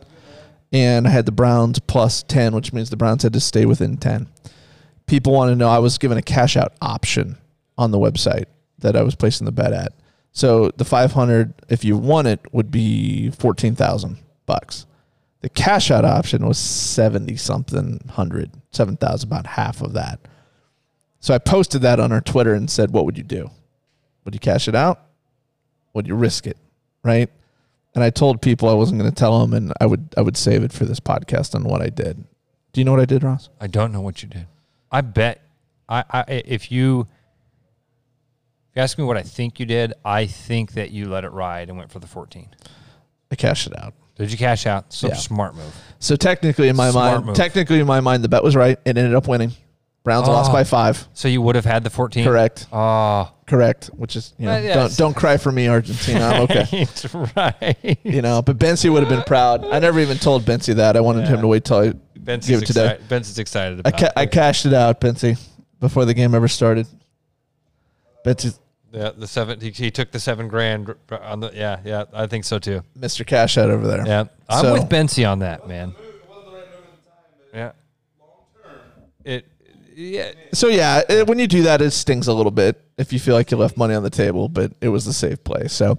[0.71, 3.97] And I had the Browns plus 10, which means the Browns had to stay within
[3.97, 4.27] 10.
[5.07, 7.37] People want to know I was given a cash out option
[7.77, 8.45] on the website
[8.79, 9.93] that I was placing the bet at.
[10.35, 14.85] So the 500, if you won it, would be 14,000 bucks.
[15.39, 20.19] The cash out option was 70 something hundred, 7,000, about half of that.
[21.21, 23.49] So I posted that on our Twitter and said, What would you do?
[24.25, 24.99] Would you cash it out?
[25.93, 26.57] Would you risk it?
[27.01, 27.29] Right?
[27.93, 30.35] And I told people I wasn't going to tell them and I would I would
[30.35, 32.25] save it for this podcast on what I did.
[32.73, 33.47] Do you know what I did, Ross?
[33.61, 34.47] I don't know what you did.
[34.91, 35.41] I bet
[35.87, 37.07] I, I if you
[38.75, 41.31] if you ask me what I think you did, I think that you let it
[41.31, 42.49] ride and went for the 14.
[43.31, 43.93] I cashed it out.
[44.17, 44.91] Did you cash out?
[44.91, 45.15] Some Yeah.
[45.15, 45.73] smart move.
[45.99, 47.35] So technically in my Smart mind, move.
[47.37, 48.77] technically in my mind the bet was right.
[48.83, 49.53] It ended up winning.
[50.03, 50.53] Browns lost Oh.
[50.53, 51.07] by 5.
[51.13, 52.25] So you would have had the 14.
[52.25, 52.67] Correct.
[52.71, 54.75] Oh, Correct, which is, you know, Uh, yes.
[54.75, 56.19] don't don't cry for me Argentina.
[56.25, 56.85] I'm okay.
[57.37, 57.99] right.
[58.03, 59.63] you know, but Bensi would have been proud.
[59.65, 60.97] I never even told Bensi that.
[60.97, 62.85] I wanted him to wait till I Ben's give it today.
[62.85, 63.07] excited.
[63.09, 64.11] Ben's excited I, ca- it.
[64.15, 65.39] I cashed it out, Bensi,
[65.79, 66.87] before the game ever started.
[68.25, 68.57] Bensi,
[68.95, 69.59] Yeah, the seven.
[69.59, 71.51] He, he took the seven grand on the.
[71.53, 72.05] Yeah, yeah.
[72.13, 72.81] I think so too.
[72.97, 73.25] Mr.
[73.27, 74.05] Cash Out over there.
[74.07, 75.93] Yeah, I'm So- with Bensi on that, man.
[77.53, 77.71] Yeah.
[79.23, 79.45] It.
[79.95, 80.31] Yeah.
[80.53, 83.33] So yeah, it, when you do that, it stings a little bit if you feel
[83.35, 85.67] like you left money on the table, but it was the safe play.
[85.67, 85.97] So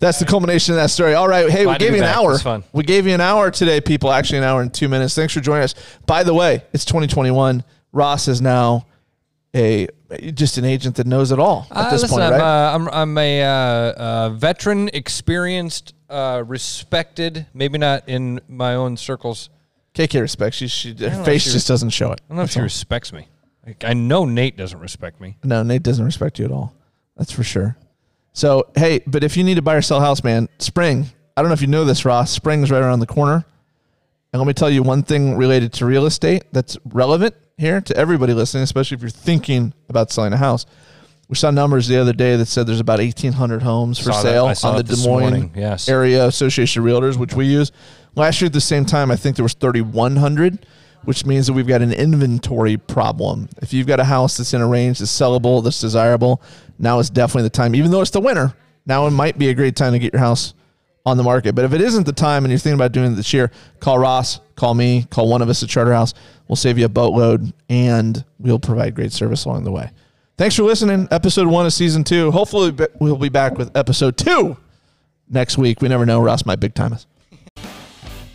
[0.00, 1.14] that's the culmination of that story.
[1.14, 2.16] All right, hey, Glad we gave you an back.
[2.16, 2.38] Hour.
[2.38, 2.64] fun.
[2.72, 4.10] We gave you an hour today, people.
[4.10, 5.14] Actually, an hour and two minutes.
[5.14, 5.74] Thanks for joining us.
[6.06, 7.62] By the way, it's 2021.
[7.92, 8.86] Ross is now
[9.54, 9.88] a
[10.34, 12.40] just an agent that knows it all at Uh, this listen, point, I'm, right?
[12.40, 17.46] uh, I'm, I'm a uh, uh, veteran, experienced, uh, respected.
[17.54, 19.48] Maybe not in my own circles.
[19.94, 20.68] KK respects you.
[20.68, 22.20] She, her face she just doesn't show it.
[22.24, 22.64] I don't know if she all.
[22.64, 23.28] respects me.
[23.66, 25.36] Like, I know Nate doesn't respect me.
[25.42, 26.74] No, Nate doesn't respect you at all.
[27.16, 27.76] That's for sure.
[28.32, 31.06] So, hey, but if you need to buy or sell a house, man, spring.
[31.36, 32.30] I don't know if you know this, Ross.
[32.30, 33.44] Spring's right around the corner.
[34.32, 37.96] And let me tell you one thing related to real estate that's relevant here to
[37.96, 40.66] everybody listening, especially if you're thinking about selling a house.
[41.28, 44.44] We saw numbers the other day that said there's about 1,800 homes for Saw sale
[44.62, 45.52] on the Des Moines.
[45.56, 45.88] Yes.
[45.88, 47.72] Area Association of Realtors, which we use.
[48.14, 50.66] Last year at the same time, I think there was 3,100,
[51.04, 53.48] which means that we've got an inventory problem.
[53.62, 56.42] If you've got a house that's in a range that's sellable, that's desirable,
[56.78, 57.74] now is definitely the time.
[57.74, 58.54] Even though it's the winter,
[58.84, 60.52] now it might be a great time to get your house
[61.06, 61.54] on the market.
[61.54, 63.50] But if it isn't the time and you're thinking about doing it this year,
[63.80, 66.12] call Ross, call me, call one of us at Charterhouse.
[66.48, 69.90] We'll save you a boatload and we'll provide great service along the way.
[70.36, 71.08] Thanks for listening.
[71.10, 72.30] Episode one of season two.
[72.32, 74.56] Hopefully, we'll be back with episode two
[75.30, 75.80] next week.
[75.80, 76.20] We never know.
[76.20, 77.06] Ross might big time us.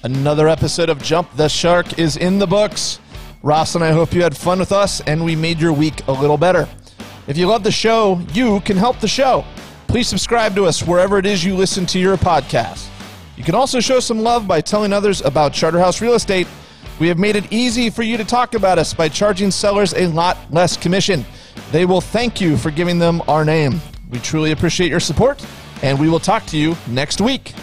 [0.04, 3.00] Another episode of Jump the Shark is in the books.
[3.44, 6.12] Ross and I hope you had fun with us and we made your week a
[6.12, 6.68] little better.
[7.28, 9.46] If you love the show, you can help the show.
[9.92, 12.88] Please subscribe to us wherever it is you listen to your podcast.
[13.36, 16.48] You can also show some love by telling others about Charterhouse Real Estate.
[16.98, 20.08] We have made it easy for you to talk about us by charging sellers a
[20.08, 21.26] lot less commission.
[21.74, 23.82] They will thank you for giving them our name.
[24.10, 25.46] We truly appreciate your support,
[25.84, 27.54] and we will talk to you next week.